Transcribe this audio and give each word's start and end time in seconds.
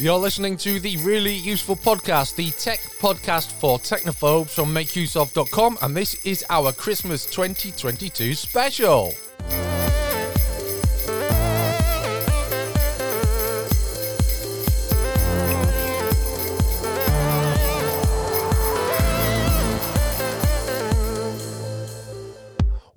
You're 0.00 0.16
listening 0.16 0.56
to 0.58 0.80
the 0.80 0.96
really 0.96 1.34
useful 1.34 1.76
podcast, 1.76 2.34
the 2.34 2.50
tech 2.52 2.80
podcast 2.80 3.52
for 3.52 3.78
technophobes 3.78 4.48
from 4.48 4.74
makeuseof.com, 4.74 5.76
and 5.82 5.94
this 5.94 6.14
is 6.24 6.42
our 6.48 6.72
Christmas 6.72 7.26
2022 7.26 8.32
special. 8.32 9.12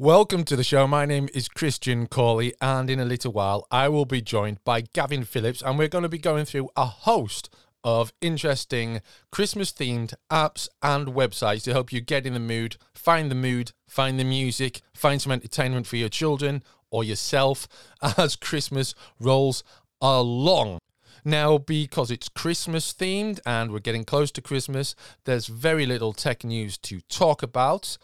Welcome 0.04 0.43
to 0.43 0.57
the 0.57 0.65
show. 0.65 0.86
My 0.86 1.05
name 1.05 1.29
is 1.33 1.47
Christian 1.47 2.07
Cawley, 2.07 2.54
and 2.59 2.89
in 2.89 3.00
a 3.00 3.05
little 3.05 3.32
while, 3.32 3.65
I 3.71 3.87
will 3.87 4.04
be 4.04 4.21
joined 4.21 4.61
by 4.65 4.82
Gavin 4.82 5.23
Phillips, 5.23 5.61
and 5.61 5.79
we're 5.79 5.87
going 5.87 6.01
to 6.01 6.09
be 6.09 6.18
going 6.18 6.43
through 6.43 6.68
a 6.75 6.83
host 6.83 7.50
of 7.86 8.11
interesting 8.19 9.01
Christmas 9.31 9.71
themed 9.71 10.14
apps 10.29 10.68
and 10.81 11.07
websites 11.07 11.64
to 11.64 11.71
help 11.71 11.93
you 11.93 12.01
get 12.01 12.25
in 12.25 12.33
the 12.33 12.42
mood, 12.42 12.75
find 12.93 13.31
the 13.31 13.36
mood, 13.36 13.71
find 13.87 14.19
the 14.19 14.25
music, 14.25 14.81
find 14.93 15.21
some 15.21 15.31
entertainment 15.31 15.87
for 15.87 15.95
your 15.95 16.09
children 16.09 16.65
or 16.92 17.06
yourself 17.06 17.70
as 18.17 18.36
Christmas 18.36 18.93
rolls 19.21 19.64
along. 20.01 20.79
Now, 21.23 21.57
because 21.57 22.11
it's 22.11 22.28
Christmas 22.28 22.92
themed 22.92 23.39
and 23.45 23.71
we're 23.71 23.79
getting 23.79 24.04
close 24.04 24.31
to 24.31 24.42
Christmas, 24.42 24.97
there's 25.23 25.47
very 25.47 25.86
little 25.86 26.11
tech 26.11 26.43
news 26.43 26.78
to 26.79 27.00
talk 27.07 27.42
about 27.42 27.97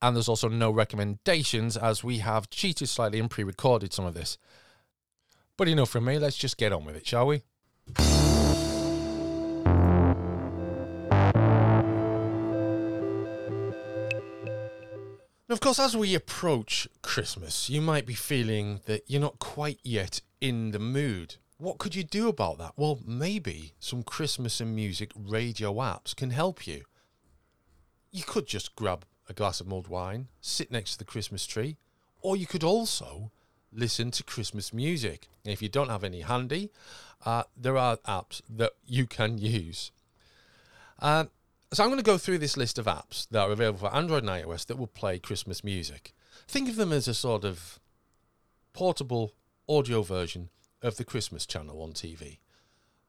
and 0.00 0.14
there's 0.14 0.28
also 0.28 0.48
no 0.48 0.70
recommendations 0.70 1.76
as 1.76 2.04
we 2.04 2.18
have 2.18 2.50
cheated 2.50 2.88
slightly 2.88 3.18
and 3.18 3.30
pre 3.30 3.44
recorded 3.44 3.92
some 3.92 4.04
of 4.04 4.14
this. 4.14 4.38
But 5.56 5.68
enough 5.68 5.90
from 5.90 6.04
me, 6.04 6.18
let's 6.18 6.36
just 6.36 6.56
get 6.56 6.72
on 6.72 6.84
with 6.84 6.96
it, 6.96 7.06
shall 7.06 7.26
we? 7.26 7.42
of 15.48 15.60
course, 15.60 15.80
as 15.80 15.96
we 15.96 16.14
approach 16.14 16.86
Christmas, 17.02 17.68
you 17.68 17.80
might 17.80 18.06
be 18.06 18.14
feeling 18.14 18.78
that 18.86 19.02
you're 19.08 19.20
not 19.20 19.40
quite 19.40 19.80
yet 19.82 20.20
in 20.40 20.70
the 20.70 20.78
mood. 20.78 21.34
What 21.56 21.78
could 21.78 21.96
you 21.96 22.04
do 22.04 22.28
about 22.28 22.58
that? 22.58 22.74
Well, 22.76 23.00
maybe 23.04 23.72
some 23.80 24.04
Christmas 24.04 24.60
and 24.60 24.76
music 24.76 25.10
radio 25.16 25.74
apps 25.74 26.14
can 26.14 26.30
help 26.30 26.64
you. 26.64 26.84
You 28.12 28.22
could 28.22 28.46
just 28.46 28.76
grab 28.76 29.04
a 29.28 29.32
glass 29.32 29.60
of 29.60 29.66
mulled 29.66 29.88
wine, 29.88 30.28
sit 30.40 30.70
next 30.70 30.92
to 30.92 30.98
the 30.98 31.04
Christmas 31.04 31.46
tree, 31.46 31.76
or 32.20 32.36
you 32.36 32.46
could 32.46 32.64
also 32.64 33.30
listen 33.72 34.10
to 34.10 34.22
Christmas 34.22 34.72
music. 34.72 35.28
If 35.44 35.62
you 35.62 35.68
don't 35.68 35.90
have 35.90 36.04
any 36.04 36.22
handy, 36.22 36.70
uh, 37.24 37.44
there 37.56 37.76
are 37.76 37.96
apps 37.98 38.40
that 38.48 38.72
you 38.86 39.06
can 39.06 39.38
use. 39.38 39.92
Uh, 40.98 41.26
so 41.72 41.82
I'm 41.84 41.90
going 41.90 41.98
to 41.98 42.04
go 42.04 42.18
through 42.18 42.38
this 42.38 42.56
list 42.56 42.78
of 42.78 42.86
apps 42.86 43.28
that 43.30 43.40
are 43.40 43.50
available 43.50 43.80
for 43.80 43.94
Android 43.94 44.24
and 44.24 44.30
iOS 44.30 44.66
that 44.66 44.78
will 44.78 44.86
play 44.86 45.18
Christmas 45.18 45.62
music. 45.62 46.14
Think 46.46 46.68
of 46.68 46.76
them 46.76 46.92
as 46.92 47.06
a 47.06 47.14
sort 47.14 47.44
of 47.44 47.78
portable 48.72 49.34
audio 49.68 50.02
version 50.02 50.48
of 50.82 50.96
the 50.96 51.04
Christmas 51.04 51.44
channel 51.44 51.82
on 51.82 51.92
TV. 51.92 52.38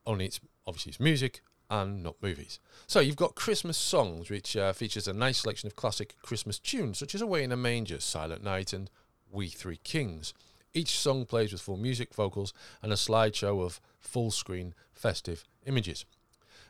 Only 0.05 0.25
it's 0.25 0.39
obviously 0.67 0.89
it's 0.91 0.99
music 0.99 1.41
and 1.69 2.03
not 2.03 2.15
movies. 2.21 2.59
So 2.87 2.99
you've 2.99 3.15
got 3.15 3.35
Christmas 3.35 3.77
songs, 3.77 4.29
which 4.29 4.57
uh, 4.57 4.73
features 4.73 5.07
a 5.07 5.13
nice 5.13 5.39
selection 5.39 5.67
of 5.67 5.75
classic 5.75 6.15
Christmas 6.21 6.57
tunes, 6.59 6.97
such 6.97 7.13
as 7.13 7.21
Away 7.21 7.43
in 7.43 7.51
a 7.51 7.57
Manger, 7.57 7.99
Silent 7.99 8.43
Night, 8.43 8.73
and 8.73 8.89
We 9.31 9.49
Three 9.49 9.79
Kings. 9.83 10.33
Each 10.73 10.97
song 10.99 11.25
plays 11.25 11.51
with 11.51 11.61
full 11.61 11.77
music, 11.77 12.13
vocals, 12.13 12.53
and 12.81 12.91
a 12.91 12.95
slideshow 12.95 13.63
of 13.63 13.79
full 13.99 14.31
screen 14.31 14.73
festive 14.93 15.43
images. 15.65 16.05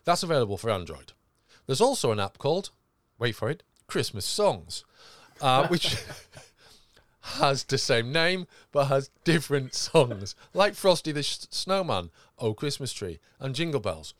That's 0.05 0.23
available 0.23 0.57
for 0.57 0.69
Android. 0.69 1.13
There's 1.65 1.81
also 1.81 2.11
an 2.11 2.19
app 2.19 2.37
called, 2.37 2.71
wait 3.17 3.35
for 3.35 3.49
it, 3.49 3.63
Christmas 3.87 4.25
Songs, 4.25 4.83
uh, 5.41 5.67
which 5.69 5.97
has 7.21 7.63
the 7.65 7.77
same 7.77 8.11
name 8.11 8.47
but 8.71 8.85
has 8.85 9.09
different 9.23 9.73
songs, 9.73 10.35
like 10.53 10.75
Frosty 10.75 11.11
the 11.11 11.23
Snowman, 11.23 12.09
Oh 12.37 12.53
Christmas 12.53 12.93
Tree, 12.93 13.19
and 13.39 13.53
Jingle 13.53 13.81
Bells. 13.81 14.13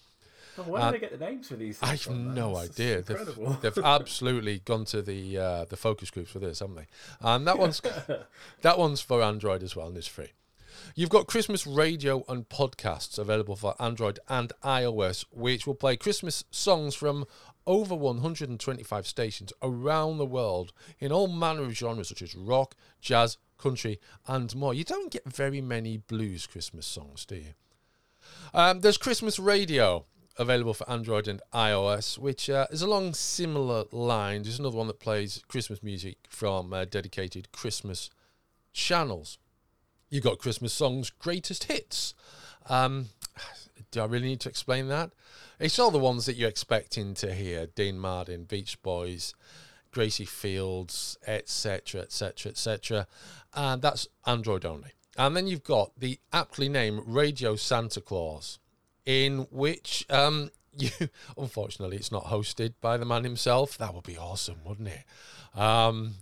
Oh, 0.60 0.64
where 0.64 0.82
uh, 0.82 0.92
do 0.92 0.98
they 0.98 1.00
get 1.00 1.18
the 1.18 1.26
names 1.26 1.48
for 1.48 1.56
these? 1.56 1.80
I 1.82 1.96
have 1.96 2.10
no 2.10 2.58
idea. 2.58 3.02
They've, 3.02 3.62
they've, 3.62 3.78
absolutely 3.84 4.60
gone 4.60 4.86
to 4.86 5.02
the 5.02 5.38
uh, 5.38 5.66
the 5.66 5.78
focus 5.78 6.12
groups 6.12 6.32
for 6.32 6.40
this, 6.40 6.60
haven't 6.60 6.76
they? 6.76 6.88
And 7.22 7.48
that 7.48 7.58
one's 7.58 7.82
that 8.62 8.78
one's 8.78 9.02
for 9.02 9.22
Android 9.22 9.64
as 9.64 9.76
well, 9.76 9.88
and 9.88 9.98
it's 9.98 10.08
free. 10.08 10.32
You've 10.96 11.10
got 11.10 11.28
Christmas 11.28 11.68
radio 11.68 12.24
and 12.28 12.48
podcasts 12.50 13.18
available 13.18 13.56
for 13.56 13.76
Android 13.80 14.20
and 14.28 14.52
iOS, 14.64 15.26
which 15.32 15.68
will 15.68 15.76
play 15.76 15.98
Christmas 15.98 16.44
songs 16.52 16.96
from 16.96 17.26
over 17.68 17.96
125 17.96 19.06
stations 19.06 19.54
around 19.62 20.18
the 20.18 20.26
world 20.26 20.74
in 21.00 21.12
all 21.12 21.28
manner 21.28 21.64
of 21.64 21.74
genres 21.74 22.10
such 22.10 22.22
as 22.22 22.36
rock, 22.36 22.76
jazz, 23.02 23.38
country, 23.58 24.00
and 24.28 24.56
more. 24.56 24.74
You 24.74 24.84
don't 24.84 25.12
get 25.12 25.32
very 25.32 25.62
many 25.62 25.98
blues 25.98 26.48
Christmas 26.48 26.88
songs, 26.88 27.26
do 27.26 27.36
you? 27.36 27.54
Um, 28.54 28.82
there's 28.82 28.98
Christmas 28.98 29.38
radio, 29.38 30.06
available 30.40 30.74
for 30.74 30.90
Android 30.90 31.28
and 31.28 31.42
iOS, 31.54 32.18
which 32.18 32.50
uh, 32.50 32.66
is 32.72 32.82
along 32.82 33.14
similar 33.14 33.84
lines. 33.92 34.48
There's 34.48 34.58
another 34.58 34.78
one 34.78 34.88
that 34.88 35.00
plays 35.00 35.44
Christmas 35.50 35.84
music 35.84 36.18
from 36.30 36.74
uh, 36.74 36.86
dedicated 36.86 37.52
Christmas 37.52 38.10
channels. 38.72 39.38
You've 40.10 40.24
got 40.24 40.40
Christmas 40.40 40.74
songs, 40.74 41.10
greatest 41.10 41.66
hits. 41.66 42.14
Um, 42.68 43.10
do 43.92 44.02
I 44.02 44.06
really 44.06 44.30
need 44.30 44.40
to 44.42 44.50
explain 44.50 44.88
that? 44.88 45.12
It's 45.60 45.78
all 45.78 45.92
the 45.92 46.00
ones 46.00 46.26
that 46.26 46.38
you're 46.38 46.50
expecting 46.50 47.14
to 47.16 47.34
hear 47.34 47.68
Dean 47.68 48.00
Martin, 48.00 48.46
Beach 48.46 48.82
Boys, 48.82 49.34
Gracie 49.92 50.24
Fields, 50.24 51.18
etc., 51.28 52.02
etc., 52.02 52.52
etc. 52.52 53.08
And 53.54 53.82
that's 53.82 54.08
Android 54.26 54.64
only. 54.64 54.92
And 55.18 55.36
then 55.36 55.48
you've 55.48 55.64
got 55.66 55.92
the 56.00 56.18
aptly 56.32 56.70
named 56.70 57.02
Radio 57.06 57.58
Santa 57.58 58.00
Claus 58.00 58.58
in 59.10 59.48
which 59.50 60.06
um, 60.12 60.52
you 60.78 60.92
unfortunately 61.36 61.98
it's 61.98 62.12
not 62.12 62.26
hosted 62.26 62.74
by 62.80 62.96
the 62.96 63.06
man 63.06 63.24
himself. 63.24 63.78
That 63.78 63.96
would 63.96 64.06
be 64.06 64.18
awesome, 64.18 64.58
wouldn't 64.64 64.90
it? 64.90 65.60
Um, 65.60 66.14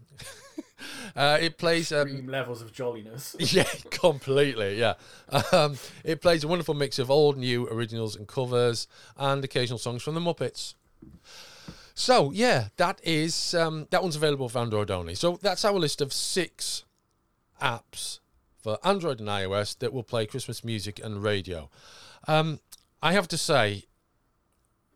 uh, 1.16 1.38
it 1.42 1.58
plays 1.58 1.92
um, 1.92 2.28
levels 2.28 2.62
of 2.62 2.72
jolliness. 2.72 3.36
yeah, 3.54 3.68
completely. 3.90 4.80
Yeah, 4.80 4.94
um, 5.52 5.78
it 6.06 6.22
plays 6.22 6.46
a 6.46 6.48
wonderful 6.48 6.76
mix 6.76 6.98
of 6.98 7.12
old, 7.12 7.38
new, 7.38 7.68
originals, 7.68 8.16
and 8.16 8.26
covers, 8.26 8.88
and 9.18 9.44
occasional 9.44 9.80
songs 9.80 10.02
from 10.02 10.16
the 10.16 10.22
Muppets. 10.22 10.76
So 11.94 12.32
yeah, 12.32 12.70
that 12.78 13.02
is 13.04 13.54
um, 13.54 13.88
that 13.90 14.02
one's 14.02 14.16
available 14.16 14.48
for 14.48 14.60
Android 14.60 14.90
only. 14.90 15.14
So 15.14 15.38
that's 15.42 15.66
our 15.66 15.74
list 15.74 16.00
of 16.00 16.14
six 16.14 16.86
apps 17.62 18.20
for 18.58 18.78
Android 18.82 19.20
and 19.20 19.28
iOS 19.28 19.78
that 19.80 19.92
will 19.92 20.04
play 20.04 20.26
Christmas 20.26 20.64
music 20.64 21.02
and 21.04 21.22
radio. 21.22 21.70
Um, 22.28 22.60
I 23.02 23.14
have 23.14 23.28
to 23.30 23.38
say, 23.38 23.84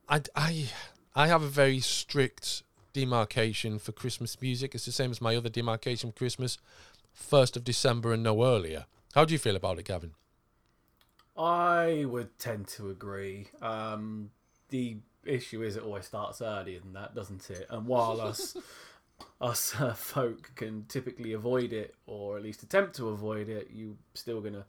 I, 0.10 0.22
I, 0.36 0.70
I 1.16 1.28
have 1.28 1.44
a 1.44 1.48
very 1.48 1.80
strict 1.80 2.64
demarcation 2.94 3.80
for 3.80 3.92
Christmas 3.92 4.42
music. 4.42 4.74
It's 4.74 4.86
the 4.86 4.92
same 4.92 5.12
as 5.12 5.22
my 5.22 5.36
other 5.36 5.50
demarcation 5.50 6.12
for 6.12 6.18
Christmas, 6.18 6.58
1st 7.16 7.58
of 7.58 7.64
December 7.64 8.14
and 8.14 8.24
no 8.24 8.44
earlier. 8.44 8.86
How 9.14 9.26
do 9.26 9.34
you 9.34 9.40
feel 9.40 9.56
about 9.56 9.78
it, 9.78 9.86
Gavin? 9.86 10.12
I 11.38 12.06
would 12.08 12.38
tend 12.40 12.68
to 12.70 12.90
agree. 12.90 13.48
Um, 13.62 14.32
the 14.70 14.98
issue 15.26 15.62
is 15.64 15.76
it 15.76 15.84
always 15.84 16.06
starts 16.06 16.42
earlier 16.42 16.80
than 16.80 16.94
that, 16.94 17.16
doesn't 17.16 17.50
it? 17.50 17.68
And 17.70 17.86
while 17.86 18.20
us 18.22 18.58
us 19.40 19.80
uh, 19.80 19.94
folk 19.94 20.52
can 20.56 20.86
typically 20.88 21.34
avoid 21.34 21.74
it, 21.74 21.96
or 22.06 22.38
at 22.38 22.44
least 22.44 22.64
attempt 22.64 22.96
to 22.96 23.10
avoid 23.10 23.50
it, 23.50 23.70
you're 23.74 23.96
still 24.14 24.42
gonna 24.42 24.66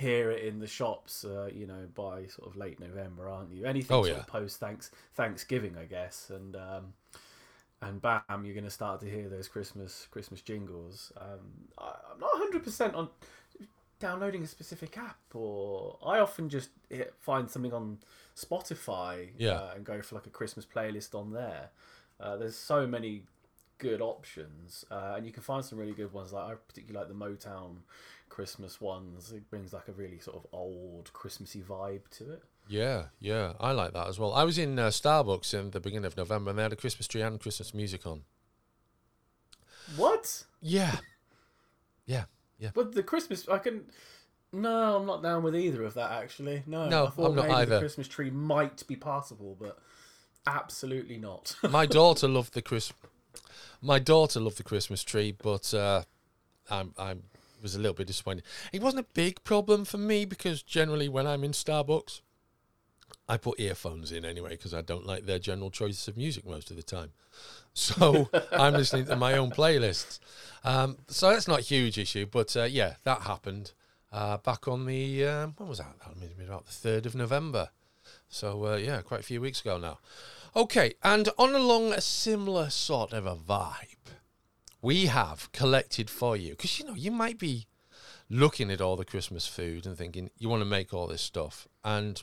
hear 0.00 0.30
it 0.30 0.44
in 0.44 0.58
the 0.58 0.66
shops, 0.66 1.24
uh, 1.24 1.50
you 1.52 1.66
know, 1.66 1.86
by 1.94 2.26
sort 2.26 2.48
of 2.48 2.56
late 2.56 2.80
November, 2.80 3.28
aren't 3.28 3.52
you? 3.52 3.66
Anything 3.66 3.96
oh, 3.96 4.02
sort 4.02 4.16
yeah. 4.16 4.20
of 4.20 4.26
post 4.26 4.58
thanks 4.58 4.90
Thanksgiving, 5.14 5.76
I 5.78 5.84
guess, 5.84 6.30
and 6.30 6.56
um, 6.56 6.94
and 7.82 8.00
bam, 8.00 8.22
you're 8.44 8.54
going 8.54 8.64
to 8.64 8.70
start 8.70 9.00
to 9.00 9.10
hear 9.10 9.28
those 9.28 9.46
Christmas 9.46 10.08
Christmas 10.10 10.40
jingles. 10.40 11.12
Um, 11.16 11.68
I, 11.78 11.90
am 12.12 12.20
not 12.20 12.32
100 12.32 12.64
percent 12.64 12.94
on 12.94 13.08
downloading 13.98 14.42
a 14.42 14.46
specific 14.46 14.96
app, 14.96 15.18
or 15.34 15.98
I 16.04 16.18
often 16.18 16.48
just 16.48 16.70
hit, 16.88 17.14
find 17.20 17.50
something 17.50 17.74
on 17.74 17.98
Spotify, 18.36 19.28
yeah. 19.36 19.50
Uh, 19.52 19.72
and 19.76 19.84
go 19.84 20.00
for 20.02 20.14
like 20.14 20.26
a 20.26 20.30
Christmas 20.30 20.66
playlist 20.66 21.14
on 21.14 21.32
there. 21.32 21.70
Uh, 22.18 22.36
there's 22.36 22.56
so 22.56 22.86
many 22.86 23.24
good 23.78 24.00
options, 24.00 24.84
uh, 24.90 25.14
and 25.16 25.26
you 25.26 25.32
can 25.32 25.42
find 25.42 25.64
some 25.64 25.78
really 25.78 25.92
good 25.92 26.12
ones. 26.12 26.32
Like 26.32 26.52
I 26.52 26.54
particularly 26.54 27.06
like 27.06 27.08
the 27.08 27.24
Motown 27.24 27.76
Christmas 28.30 28.80
ones. 28.80 29.32
It 29.32 29.50
brings 29.50 29.74
like 29.74 29.88
a 29.88 29.92
really 29.92 30.18
sort 30.18 30.36
of 30.36 30.46
old 30.52 31.12
Christmassy 31.12 31.60
vibe 31.60 32.08
to 32.12 32.32
it. 32.32 32.42
Yeah, 32.68 33.06
yeah, 33.18 33.54
I 33.60 33.72
like 33.72 33.92
that 33.92 34.06
as 34.08 34.18
well. 34.18 34.32
I 34.32 34.44
was 34.44 34.56
in 34.56 34.78
uh, 34.78 34.88
Starbucks 34.88 35.52
in 35.52 35.72
the 35.72 35.80
beginning 35.80 36.06
of 36.06 36.16
November, 36.16 36.50
and 36.50 36.58
they 36.58 36.62
had 36.62 36.72
a 36.72 36.76
Christmas 36.76 37.08
tree 37.08 37.20
and 37.20 37.40
Christmas 37.40 37.74
music 37.74 38.06
on. 38.06 38.22
What? 39.96 40.44
Yeah, 40.62 40.96
yeah, 42.06 42.24
yeah. 42.58 42.70
But 42.72 42.94
the 42.94 43.02
Christmas, 43.02 43.48
I 43.48 43.58
can. 43.58 43.82
No, 44.52 44.96
I'm 44.96 45.06
not 45.06 45.22
down 45.22 45.42
with 45.42 45.54
either 45.54 45.82
of 45.84 45.94
that. 45.94 46.10
Actually, 46.12 46.62
no. 46.66 46.88
No, 46.88 47.06
I 47.06 47.10
thought 47.10 47.30
I'm 47.30 47.36
not 47.36 47.48
maybe 47.48 47.54
either. 47.54 47.74
The 47.74 47.80
Christmas 47.80 48.08
tree 48.08 48.30
might 48.30 48.86
be 48.86 48.96
passable, 48.96 49.56
but 49.60 49.78
absolutely 50.46 51.18
not. 51.18 51.56
My 51.70 51.86
daughter 51.86 52.28
loved 52.28 52.54
the 52.54 52.62
Chris. 52.62 52.92
My 53.82 53.98
daughter 53.98 54.40
loved 54.40 54.58
the 54.58 54.64
Christmas 54.64 55.02
tree, 55.02 55.32
but 55.32 55.74
uh, 55.74 56.02
I'm 56.70 56.94
I'm 56.96 57.24
was 57.62 57.74
a 57.74 57.78
little 57.78 57.94
bit 57.94 58.06
disappointed. 58.06 58.44
It 58.72 58.82
wasn't 58.82 59.06
a 59.06 59.12
big 59.14 59.42
problem 59.44 59.84
for 59.84 59.98
me 59.98 60.24
because 60.24 60.62
generally 60.62 61.08
when 61.08 61.26
I'm 61.26 61.44
in 61.44 61.52
Starbucks, 61.52 62.20
I 63.28 63.36
put 63.36 63.60
earphones 63.60 64.10
in 64.10 64.24
anyway 64.24 64.50
because 64.50 64.74
I 64.74 64.82
don't 64.82 65.06
like 65.06 65.26
their 65.26 65.38
general 65.38 65.70
choices 65.70 66.08
of 66.08 66.16
music 66.16 66.46
most 66.46 66.70
of 66.70 66.76
the 66.76 66.82
time. 66.82 67.12
So 67.72 68.28
I'm 68.52 68.74
listening 68.74 69.06
to 69.06 69.16
my 69.16 69.34
own 69.34 69.50
playlists. 69.50 70.18
Um, 70.64 70.98
so 71.08 71.30
that's 71.30 71.48
not 71.48 71.60
a 71.60 71.62
huge 71.62 71.98
issue, 71.98 72.26
but 72.26 72.56
uh, 72.56 72.64
yeah, 72.64 72.94
that 73.04 73.22
happened 73.22 73.72
uh, 74.12 74.38
back 74.38 74.66
on 74.66 74.86
the 74.86 75.24
um, 75.24 75.54
when 75.56 75.68
was 75.68 75.78
that? 75.78 75.94
That 76.04 76.36
been 76.36 76.48
about 76.48 76.66
the 76.66 76.72
third 76.72 77.06
of 77.06 77.14
November. 77.14 77.70
So 78.28 78.66
uh, 78.66 78.76
yeah, 78.76 79.02
quite 79.02 79.20
a 79.20 79.24
few 79.24 79.40
weeks 79.40 79.60
ago 79.60 79.78
now. 79.78 79.98
Okay, 80.56 80.94
and 81.04 81.28
on 81.38 81.54
along 81.54 81.92
a 81.92 82.00
similar 82.00 82.70
sort 82.70 83.12
of 83.12 83.24
a 83.24 83.36
vibe, 83.36 83.99
we 84.82 85.06
have 85.06 85.50
collected 85.52 86.08
for 86.08 86.36
you 86.36 86.50
because 86.50 86.78
you 86.78 86.86
know 86.86 86.94
you 86.94 87.10
might 87.10 87.38
be 87.38 87.66
looking 88.32 88.70
at 88.70 88.80
all 88.80 88.96
the 88.96 89.04
Christmas 89.04 89.46
food 89.46 89.84
and 89.84 89.98
thinking 89.98 90.30
you 90.38 90.48
want 90.48 90.60
to 90.60 90.66
make 90.66 90.94
all 90.94 91.08
this 91.08 91.20
stuff, 91.20 91.66
and 91.84 92.22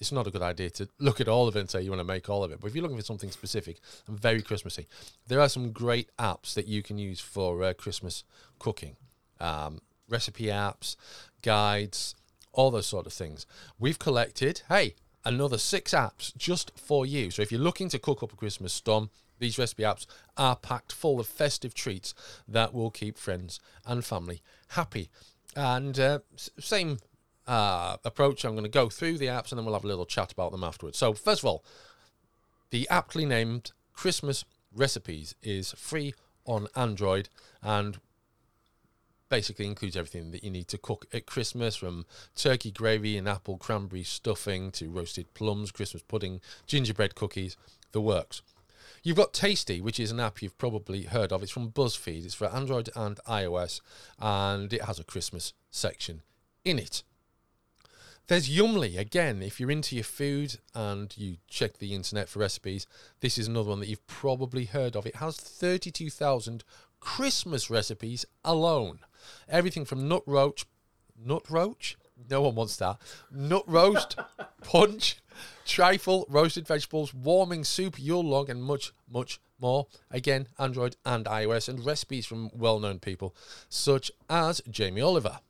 it's 0.00 0.10
not 0.10 0.26
a 0.26 0.30
good 0.30 0.42
idea 0.42 0.68
to 0.68 0.88
look 0.98 1.20
at 1.20 1.28
all 1.28 1.46
of 1.46 1.54
it 1.54 1.60
and 1.60 1.70
say 1.70 1.80
you 1.80 1.90
want 1.90 2.00
to 2.00 2.04
make 2.04 2.28
all 2.28 2.42
of 2.42 2.50
it. 2.50 2.60
But 2.60 2.66
if 2.66 2.74
you're 2.74 2.82
looking 2.82 2.98
for 2.98 3.04
something 3.04 3.30
specific 3.30 3.78
and 4.08 4.18
very 4.18 4.42
Christmassy, 4.42 4.86
there 5.28 5.40
are 5.40 5.48
some 5.48 5.70
great 5.70 6.10
apps 6.18 6.54
that 6.54 6.66
you 6.66 6.82
can 6.82 6.98
use 6.98 7.20
for 7.20 7.62
uh, 7.62 7.72
Christmas 7.72 8.24
cooking, 8.58 8.96
um, 9.40 9.80
recipe 10.08 10.46
apps, 10.46 10.96
guides, 11.42 12.16
all 12.52 12.72
those 12.72 12.86
sort 12.86 13.06
of 13.06 13.12
things. 13.12 13.46
We've 13.78 13.98
collected, 13.98 14.62
hey, 14.68 14.96
another 15.24 15.58
six 15.58 15.92
apps 15.92 16.36
just 16.36 16.72
for 16.76 17.06
you. 17.06 17.30
So 17.30 17.42
if 17.42 17.52
you're 17.52 17.60
looking 17.60 17.88
to 17.90 17.98
cook 17.98 18.22
up 18.22 18.32
a 18.32 18.36
Christmas 18.36 18.72
storm, 18.72 19.10
these 19.44 19.58
recipe 19.58 19.82
apps 19.82 20.06
are 20.38 20.56
packed 20.56 20.90
full 20.90 21.20
of 21.20 21.26
festive 21.26 21.74
treats 21.74 22.14
that 22.48 22.72
will 22.72 22.90
keep 22.90 23.18
friends 23.18 23.60
and 23.86 24.02
family 24.02 24.40
happy. 24.68 25.10
And 25.54 26.00
uh, 26.00 26.20
same 26.58 26.98
uh, 27.46 27.98
approach. 28.04 28.44
I'm 28.44 28.52
going 28.52 28.64
to 28.64 28.70
go 28.70 28.88
through 28.88 29.18
the 29.18 29.26
apps 29.26 29.50
and 29.50 29.58
then 29.58 29.66
we'll 29.66 29.74
have 29.74 29.84
a 29.84 29.88
little 29.88 30.06
chat 30.06 30.32
about 30.32 30.50
them 30.50 30.64
afterwards. 30.64 30.96
So 30.96 31.12
first 31.12 31.42
of 31.42 31.46
all, 31.46 31.62
the 32.70 32.88
aptly 32.88 33.26
named 33.26 33.72
Christmas 33.92 34.46
Recipes 34.74 35.34
is 35.42 35.72
free 35.72 36.14
on 36.46 36.66
Android 36.74 37.28
and 37.62 37.98
basically 39.28 39.66
includes 39.66 39.96
everything 39.96 40.30
that 40.30 40.42
you 40.42 40.50
need 40.50 40.68
to 40.68 40.78
cook 40.78 41.06
at 41.12 41.26
Christmas 41.26 41.76
from 41.76 42.06
turkey 42.34 42.70
gravy 42.70 43.16
and 43.18 43.28
apple 43.28 43.58
cranberry 43.58 44.04
stuffing 44.04 44.70
to 44.72 44.88
roasted 44.88 45.32
plums, 45.34 45.70
Christmas 45.70 46.02
pudding, 46.02 46.40
gingerbread 46.66 47.14
cookies, 47.14 47.56
the 47.92 48.00
works. 48.00 48.42
You've 49.04 49.18
got 49.18 49.34
Tasty, 49.34 49.82
which 49.82 50.00
is 50.00 50.10
an 50.10 50.18
app 50.18 50.40
you've 50.40 50.56
probably 50.56 51.02
heard 51.02 51.30
of. 51.30 51.42
It's 51.42 51.52
from 51.52 51.70
BuzzFeed. 51.70 52.24
It's 52.24 52.32
for 52.32 52.46
Android 52.46 52.88
and 52.96 53.20
iOS, 53.28 53.82
and 54.18 54.72
it 54.72 54.84
has 54.84 54.98
a 54.98 55.04
Christmas 55.04 55.52
section 55.70 56.22
in 56.64 56.78
it. 56.78 57.02
There's 58.28 58.48
Yummly. 58.48 58.96
Again, 58.96 59.42
if 59.42 59.60
you're 59.60 59.70
into 59.70 59.94
your 59.94 60.04
food 60.04 60.56
and 60.74 61.14
you 61.18 61.36
check 61.46 61.76
the 61.76 61.94
internet 61.94 62.30
for 62.30 62.38
recipes, 62.38 62.86
this 63.20 63.36
is 63.36 63.46
another 63.46 63.68
one 63.68 63.80
that 63.80 63.88
you've 63.88 64.06
probably 64.06 64.64
heard 64.64 64.96
of. 64.96 65.04
It 65.04 65.16
has 65.16 65.36
32,000 65.36 66.64
Christmas 66.98 67.68
recipes 67.68 68.24
alone. 68.42 69.00
Everything 69.46 69.84
from 69.84 70.08
nut 70.08 70.22
roach, 70.24 70.64
nut 71.22 71.42
roach? 71.50 71.98
No 72.28 72.42
one 72.42 72.54
wants 72.54 72.76
that. 72.76 72.98
Nut 73.30 73.64
roast, 73.66 74.16
punch, 74.64 75.16
trifle, 75.64 76.26
roasted 76.28 76.66
vegetables, 76.66 77.12
warming 77.14 77.64
soup, 77.64 77.96
Yule 77.98 78.24
log, 78.24 78.48
and 78.48 78.62
much, 78.62 78.92
much 79.10 79.40
more. 79.60 79.86
Again, 80.10 80.48
Android 80.58 80.96
and 81.04 81.26
iOS, 81.26 81.68
and 81.68 81.84
recipes 81.84 82.26
from 82.26 82.50
well 82.54 82.78
known 82.78 82.98
people 82.98 83.34
such 83.68 84.10
as 84.28 84.60
Jamie 84.70 85.00
Oliver. 85.00 85.40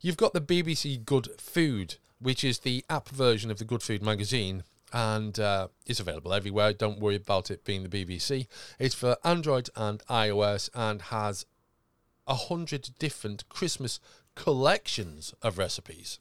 You've 0.00 0.16
got 0.16 0.32
the 0.32 0.40
BBC 0.40 1.04
Good 1.04 1.40
Food, 1.40 1.96
which 2.18 2.42
is 2.42 2.60
the 2.60 2.84
app 2.90 3.08
version 3.08 3.50
of 3.50 3.58
the 3.58 3.64
Good 3.64 3.82
Food 3.82 4.02
magazine, 4.02 4.64
and 4.92 5.38
uh, 5.38 5.68
it's 5.86 6.00
available 6.00 6.34
everywhere. 6.34 6.72
Don't 6.72 6.98
worry 6.98 7.16
about 7.16 7.50
it 7.50 7.64
being 7.64 7.82
the 7.82 7.88
BBC. 8.04 8.46
It's 8.78 8.94
for 8.94 9.16
Android 9.24 9.70
and 9.76 10.04
iOS 10.06 10.68
and 10.74 11.02
has 11.02 11.46
a 12.26 12.34
hundred 12.34 12.90
different 12.98 13.48
Christmas 13.48 14.00
collections 14.34 15.34
of 15.42 15.58
recipes. 15.58 16.18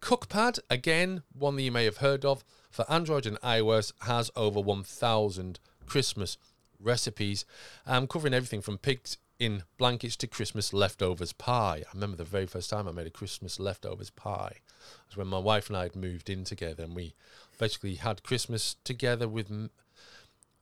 Cookpad, 0.00 0.58
again, 0.68 1.22
one 1.32 1.56
that 1.56 1.62
you 1.62 1.70
may 1.70 1.84
have 1.84 1.98
heard 1.98 2.24
of, 2.24 2.44
for 2.70 2.90
Android 2.90 3.24
and 3.26 3.40
iOS, 3.40 3.92
has 4.02 4.30
over 4.34 4.60
1,000 4.60 5.60
Christmas 5.86 6.38
recipes, 6.80 7.44
um, 7.86 8.06
covering 8.06 8.34
everything 8.34 8.62
from 8.62 8.78
pigs 8.78 9.18
in 9.38 9.62
blankets 9.78 10.16
to 10.16 10.26
Christmas 10.26 10.72
leftovers 10.72 11.32
pie. 11.32 11.82
I 11.86 11.94
remember 11.94 12.16
the 12.16 12.24
very 12.24 12.46
first 12.46 12.70
time 12.70 12.88
I 12.88 12.92
made 12.92 13.06
a 13.06 13.10
Christmas 13.10 13.58
leftovers 13.58 14.10
pie. 14.10 14.56
It 14.56 15.08
was 15.08 15.16
when 15.16 15.28
my 15.28 15.38
wife 15.38 15.68
and 15.68 15.76
I 15.76 15.84
had 15.84 15.96
moved 15.96 16.28
in 16.28 16.44
together, 16.44 16.84
and 16.84 16.94
we 16.94 17.14
basically 17.58 17.96
had 17.96 18.22
Christmas 18.22 18.76
together 18.84 19.28
with 19.28 19.50
m- 19.50 19.70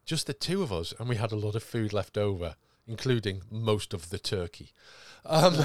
just 0.05 0.27
the 0.27 0.35
two 0.35 0.62
of 0.62 0.73
us, 0.73 0.93
and 0.99 1.09
we 1.09 1.17
had 1.17 1.33
a 1.33 1.37
lot 1.37 1.55
of 1.55 1.62
food 1.62 1.93
left 1.93 2.19
over, 2.19 2.57
including 2.90 3.42
most 3.50 3.94
of 3.94 4.10
the 4.10 4.19
turkey. 4.19 4.72
Um, 5.25 5.64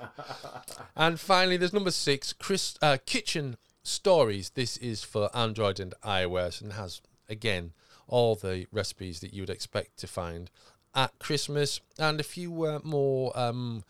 and 0.96 1.18
finally, 1.18 1.56
there's 1.56 1.72
number 1.72 1.90
six, 1.90 2.32
Chris, 2.32 2.76
uh, 2.82 2.98
Kitchen 3.06 3.56
Stories. 3.82 4.50
This 4.50 4.76
is 4.76 5.02
for 5.02 5.34
Android 5.34 5.80
and 5.80 5.94
iOS 6.04 6.60
and 6.60 6.74
has, 6.74 7.00
again, 7.28 7.72
all 8.06 8.34
the 8.34 8.66
recipes 8.70 9.20
that 9.20 9.32
you 9.32 9.42
would 9.42 9.50
expect 9.50 9.96
to 9.98 10.06
find 10.06 10.50
at 10.94 11.18
Christmas 11.18 11.80
and 11.98 12.20
a 12.20 12.24
few 12.24 12.64
uh, 12.64 12.80
more 12.84 13.32
um, 13.38 13.82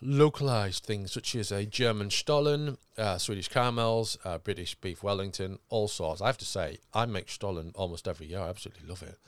localized 0.00 0.84
things, 0.84 1.10
such 1.10 1.34
as 1.34 1.50
a 1.50 1.66
German 1.66 2.10
Stollen, 2.10 2.78
uh, 2.96 3.18
Swedish 3.18 3.48
caramels, 3.48 4.16
uh, 4.24 4.38
British 4.38 4.76
beef 4.76 5.02
Wellington, 5.02 5.58
all 5.70 5.88
sorts. 5.88 6.22
I 6.22 6.26
have 6.26 6.38
to 6.38 6.44
say, 6.44 6.78
I 6.92 7.06
make 7.06 7.28
Stollen 7.28 7.72
almost 7.74 8.06
every 8.06 8.26
year. 8.26 8.40
I 8.40 8.48
absolutely 8.48 8.88
love 8.88 9.02
it. 9.02 9.18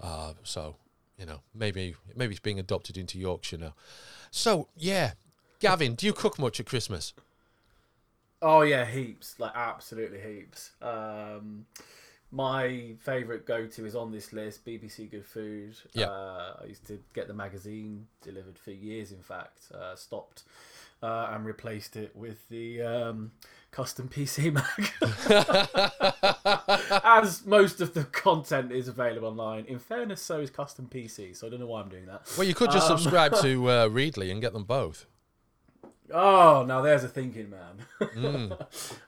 Uh, 0.00 0.32
so, 0.42 0.76
you 1.18 1.26
know, 1.26 1.40
maybe 1.54 1.94
maybe 2.14 2.32
it's 2.32 2.40
being 2.40 2.58
adopted 2.58 2.96
into 2.96 3.18
Yorkshire 3.18 3.58
now. 3.58 3.74
So, 4.30 4.68
yeah. 4.76 5.12
Gavin, 5.58 5.94
do 5.94 6.06
you 6.06 6.12
cook 6.12 6.38
much 6.38 6.60
at 6.60 6.66
Christmas? 6.66 7.14
Oh 8.42 8.60
yeah, 8.62 8.84
heaps. 8.84 9.38
Like 9.38 9.52
absolutely 9.54 10.20
heaps. 10.20 10.72
Um, 10.82 11.66
my 12.30 12.94
favourite 12.98 13.46
go-to 13.46 13.86
is 13.86 13.96
on 13.96 14.12
this 14.12 14.32
list. 14.32 14.64
BBC 14.66 15.10
Good 15.10 15.24
Food. 15.24 15.76
Yeah. 15.94 16.06
Uh, 16.06 16.56
I 16.62 16.66
used 16.66 16.86
to 16.88 16.98
get 17.14 17.28
the 17.28 17.34
magazine 17.34 18.06
delivered 18.22 18.58
for 18.58 18.72
years. 18.72 19.12
In 19.12 19.22
fact, 19.22 19.72
uh, 19.74 19.96
stopped 19.96 20.42
uh, 21.02 21.30
and 21.32 21.46
replaced 21.46 21.96
it 21.96 22.14
with 22.14 22.46
the 22.48 22.82
um, 22.82 23.32
custom 23.76 24.08
PC 24.08 24.52
mag. 24.56 24.90
As 27.04 27.44
most 27.44 27.82
of 27.82 27.92
the 27.92 28.04
content 28.04 28.72
is 28.72 28.88
available 28.88 29.28
online. 29.28 29.66
In 29.66 29.78
fairness, 29.78 30.22
so 30.22 30.40
is 30.40 30.48
custom 30.48 30.88
PC. 30.90 31.36
So 31.36 31.46
I 31.46 31.50
don't 31.50 31.60
know 31.60 31.66
why 31.66 31.82
I'm 31.82 31.90
doing 31.90 32.06
that. 32.06 32.22
Well, 32.38 32.46
you 32.46 32.54
could 32.54 32.70
just 32.70 32.90
Um, 32.90 32.96
subscribe 32.96 33.34
to 33.42 33.70
uh, 33.70 33.88
Readly 33.88 34.30
and 34.30 34.40
get 34.40 34.54
them 34.54 34.64
both. 34.64 35.04
Oh, 36.10 36.64
now 36.66 36.80
there's 36.80 37.04
a 37.04 37.08
thinking 37.08 37.50
man. 37.50 37.84
Mm. 38.00 38.52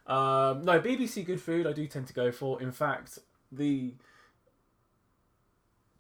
um, 0.06 0.64
no, 0.64 0.80
BBC 0.80 1.24
Good 1.24 1.40
Food 1.40 1.66
I 1.66 1.72
do 1.72 1.86
tend 1.86 2.06
to 2.08 2.12
go 2.12 2.30
for. 2.30 2.60
In 2.60 2.72
fact, 2.72 3.20
the 3.50 3.94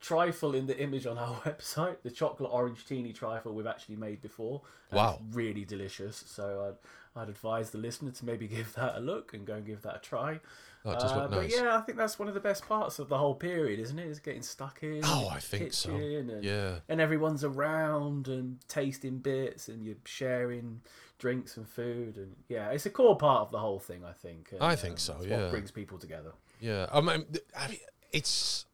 trifle 0.00 0.54
in 0.54 0.66
the 0.66 0.78
image 0.78 1.06
on 1.06 1.18
our 1.18 1.34
website, 1.44 1.96
the 2.02 2.10
chocolate 2.10 2.50
orange 2.52 2.86
teeny 2.86 3.12
trifle 3.12 3.52
we've 3.52 3.66
actually 3.66 3.96
made 3.96 4.20
before. 4.20 4.62
Wow. 4.92 5.18
It's 5.26 5.36
really 5.36 5.64
delicious. 5.64 6.22
So 6.26 6.74
I'd, 7.16 7.20
I'd 7.22 7.28
advise 7.28 7.70
the 7.70 7.78
listener 7.78 8.10
to 8.12 8.24
maybe 8.24 8.46
give 8.58 8.74
that 8.74 8.96
a 8.96 9.00
look 9.00 9.34
and 9.34 9.46
go 9.46 9.54
and 9.54 9.66
give 9.66 9.82
that 9.82 9.96
a 9.96 10.00
try. 10.00 10.40
Oh, 10.84 10.92
Uh, 10.92 11.16
look 11.22 11.30
But 11.32 11.50
yeah, 11.50 11.76
I 11.76 11.80
think 11.80 11.98
that's 11.98 12.18
one 12.18 12.28
of 12.28 12.34
the 12.34 12.40
best 12.40 12.66
parts 12.68 12.98
of 13.00 13.08
the 13.08 13.18
whole 13.18 13.34
period, 13.34 13.80
isn't 13.80 13.98
it? 13.98 14.06
Is 14.06 14.20
getting 14.20 14.42
stuck 14.42 14.82
in. 14.82 15.00
Oh, 15.04 15.28
I 15.28 15.40
think 15.40 15.72
so. 15.72 15.90
And, 15.90 16.44
Yeah. 16.44 16.76
and 16.88 17.00
everyone's 17.00 17.42
around 17.42 18.28
and 18.28 18.58
tasting 18.68 19.18
bits 19.18 19.68
and 19.68 19.84
you're 19.84 19.96
sharing 20.04 20.80
drinks 21.18 21.56
and 21.56 21.68
food 21.68 22.16
and 22.16 22.36
yeah 22.48 22.70
it's 22.70 22.86
a 22.86 22.90
core 22.90 23.16
part 23.16 23.40
of 23.40 23.50
the 23.50 23.58
whole 23.58 23.80
thing 23.80 24.04
i 24.04 24.12
think 24.12 24.50
and, 24.52 24.62
I 24.62 24.76
think 24.76 25.00
so, 25.00 25.16
it's 25.18 25.26
yeah. 25.26 25.42
what 25.42 25.50
brings 25.50 25.72
people 25.72 25.98
together 25.98 26.30
Yeah, 26.60 26.86
I 26.92 27.00
mean, 27.00 27.24
I 27.58 27.66
mean, 27.66 27.78
it's 28.12 28.66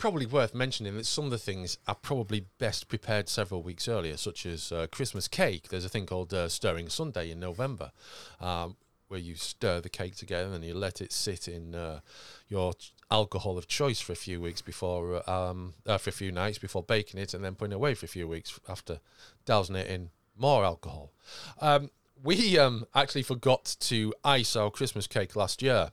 probably 0.00 0.24
worth 0.24 0.54
mentioning 0.54 0.96
that 0.96 1.04
some 1.04 1.26
of 1.26 1.30
the 1.30 1.38
things 1.38 1.76
are 1.86 1.94
probably 1.94 2.46
best 2.58 2.88
prepared 2.88 3.28
several 3.28 3.62
weeks 3.62 3.86
earlier, 3.86 4.16
such 4.16 4.46
as 4.46 4.72
uh, 4.72 4.86
Christmas 4.90 5.28
cake. 5.28 5.68
There's 5.68 5.84
a 5.84 5.90
thing 5.90 6.06
called 6.06 6.32
uh, 6.32 6.48
Stirring 6.48 6.88
Sunday 6.88 7.30
in 7.30 7.38
November, 7.38 7.92
um, 8.40 8.76
where 9.08 9.20
you 9.20 9.34
stir 9.34 9.82
the 9.82 9.90
cake 9.90 10.16
together 10.16 10.54
and 10.54 10.64
you 10.64 10.72
let 10.72 11.02
it 11.02 11.12
sit 11.12 11.46
in 11.46 11.74
uh, 11.74 12.00
your 12.48 12.72
ch- 12.72 12.94
alcohol 13.10 13.58
of 13.58 13.68
choice 13.68 14.00
for 14.00 14.14
a 14.14 14.16
few 14.16 14.40
weeks 14.40 14.62
before, 14.62 15.22
uh, 15.28 15.50
um, 15.50 15.74
uh, 15.86 15.98
for 15.98 16.08
a 16.08 16.14
few 16.14 16.32
nights 16.32 16.56
before 16.56 16.82
baking 16.82 17.20
it, 17.20 17.34
and 17.34 17.44
then 17.44 17.54
putting 17.54 17.72
it 17.72 17.76
away 17.76 17.92
for 17.92 18.06
a 18.06 18.08
few 18.08 18.26
weeks 18.26 18.58
after 18.70 19.00
dousing 19.44 19.76
it 19.76 19.86
in 19.86 20.08
more 20.34 20.64
alcohol. 20.64 21.12
Um, 21.60 21.90
we 22.24 22.58
um, 22.58 22.86
actually 22.94 23.22
forgot 23.22 23.76
to 23.80 24.14
ice 24.24 24.56
our 24.56 24.70
Christmas 24.70 25.06
cake 25.06 25.36
last 25.36 25.60
year, 25.60 25.90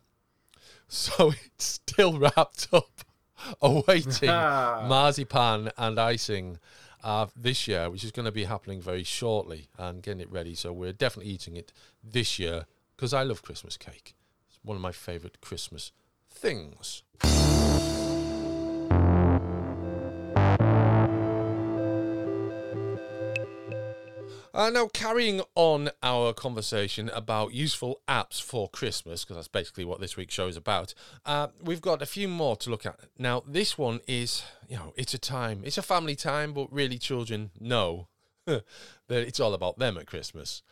so 0.87 1.33
it's 1.53 1.65
still 1.65 2.17
wrapped 2.17 2.69
up, 2.71 3.03
awaiting 3.61 4.29
marzipan 4.29 5.71
and 5.77 5.99
icing 5.99 6.59
uh, 7.03 7.27
this 7.35 7.67
year, 7.67 7.89
which 7.89 8.03
is 8.03 8.11
going 8.11 8.25
to 8.25 8.31
be 8.31 8.45
happening 8.45 8.81
very 8.81 9.03
shortly 9.03 9.69
and 9.77 10.01
getting 10.01 10.21
it 10.21 10.31
ready. 10.31 10.55
So 10.55 10.73
we're 10.73 10.93
definitely 10.93 11.31
eating 11.31 11.55
it 11.55 11.71
this 12.03 12.39
year 12.39 12.65
because 12.95 13.13
I 13.13 13.23
love 13.23 13.41
Christmas 13.43 13.77
cake. 13.77 14.15
It's 14.49 14.59
one 14.63 14.75
of 14.75 14.81
my 14.81 14.91
favourite 14.91 15.39
Christmas 15.41 15.91
things. 16.29 17.03
Uh, 24.57 24.71
now, 24.71 24.87
carrying 24.87 25.39
on 25.53 25.91
our 26.01 26.33
conversation 26.33 27.09
about 27.09 27.53
useful 27.53 28.01
apps 28.07 28.41
for 28.41 28.67
Christmas, 28.67 29.23
because 29.23 29.35
that's 29.35 29.47
basically 29.47 29.85
what 29.85 30.01
this 30.01 30.17
week's 30.17 30.33
show 30.33 30.47
is 30.47 30.57
about, 30.57 30.95
uh, 31.27 31.49
we've 31.61 31.79
got 31.79 32.01
a 32.01 32.07
few 32.07 32.27
more 32.27 32.55
to 32.55 32.71
look 32.71 32.83
at. 32.83 32.99
Now, 33.19 33.43
this 33.47 33.77
one 33.77 33.99
is, 34.07 34.41
you 34.67 34.75
know, 34.75 34.95
it's 34.97 35.13
a 35.13 35.19
time, 35.19 35.61
it's 35.63 35.77
a 35.77 35.83
family 35.83 36.15
time, 36.15 36.53
but 36.53 36.73
really 36.73 36.97
children 36.97 37.51
know 37.59 38.07
that 38.47 38.63
it's 39.09 39.39
all 39.39 39.53
about 39.53 39.77
them 39.77 39.95
at 39.95 40.07
Christmas. 40.07 40.63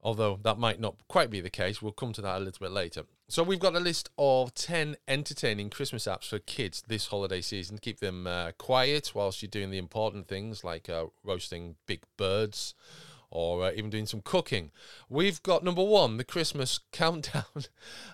Although 0.00 0.38
that 0.44 0.58
might 0.58 0.78
not 0.78 0.94
quite 1.08 1.30
be 1.30 1.40
the 1.40 1.50
case, 1.50 1.82
we'll 1.82 1.90
come 1.90 2.12
to 2.12 2.22
that 2.22 2.36
a 2.36 2.44
little 2.44 2.64
bit 2.64 2.70
later. 2.70 3.06
So 3.26 3.42
we've 3.42 3.58
got 3.58 3.74
a 3.74 3.80
list 3.80 4.10
of 4.18 4.54
10 4.54 4.96
entertaining 5.08 5.70
Christmas 5.70 6.04
apps 6.04 6.28
for 6.28 6.38
kids 6.38 6.84
this 6.86 7.06
holiday 7.06 7.40
season. 7.40 7.76
To 7.76 7.80
keep 7.80 7.98
them 7.98 8.26
uh, 8.26 8.52
quiet 8.58 9.12
whilst 9.14 9.40
you're 9.40 9.48
doing 9.48 9.70
the 9.70 9.78
important 9.78 10.28
things 10.28 10.62
like 10.62 10.90
uh, 10.90 11.06
roasting 11.24 11.76
big 11.86 12.02
birds 12.18 12.74
or 13.30 13.64
uh, 13.64 13.72
even 13.72 13.88
doing 13.88 14.06
some 14.06 14.20
cooking. 14.20 14.72
We've 15.08 15.42
got 15.42 15.64
number 15.64 15.82
one, 15.82 16.18
the 16.18 16.24
Christmas 16.24 16.80
countdown, 16.92 17.44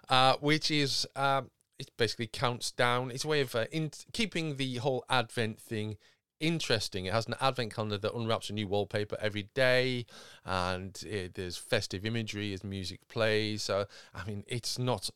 uh, 0.09 0.37
which 0.40 0.71
is 0.71 1.07
um, 1.17 1.50
it 1.81 1.90
basically 1.97 2.29
counts 2.29 2.71
down. 2.71 3.11
It's 3.11 3.25
a 3.25 3.29
way 3.29 3.40
of 3.40 3.55
uh, 3.57 3.67
in- 3.73 3.90
keeping 4.12 4.57
the 4.57 4.76
whole 4.76 5.05
Advent 5.11 5.61
thing 5.61 5.97
interesting. 6.40 7.06
It 7.06 7.12
has 7.12 7.26
an 7.26 7.37
advent 7.40 7.75
calendar 7.75 7.99
that 7.99 8.14
unwraps 8.14 8.50
a 8.50 8.54
new 8.54 8.66
wallpaper 8.66 9.16
every 9.20 9.44
day, 9.54 10.06
and 10.44 11.00
it, 11.06 11.35
there's 11.35 11.56
festive 11.56 12.04
imagery 12.04 12.52
as 12.52 12.64
music 12.64 13.06
plays. 13.09 13.62
So, 13.62 13.87
I 14.14 14.25
mean, 14.25 14.44
it's 14.47 14.78
not 14.78 15.11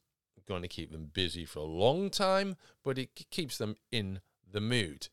going 0.47 0.63
to 0.63 0.69
keep 0.69 0.93
them 0.93 1.11
busy 1.13 1.45
for 1.45 1.61
a 1.61 1.65
long 1.65 2.11
time, 2.11 2.57
but 2.85 2.99
it 2.99 3.11
keeps 3.31 3.59
them 3.59 3.77
in 3.91 4.21
the 4.51 4.61
mood. 4.61 5.09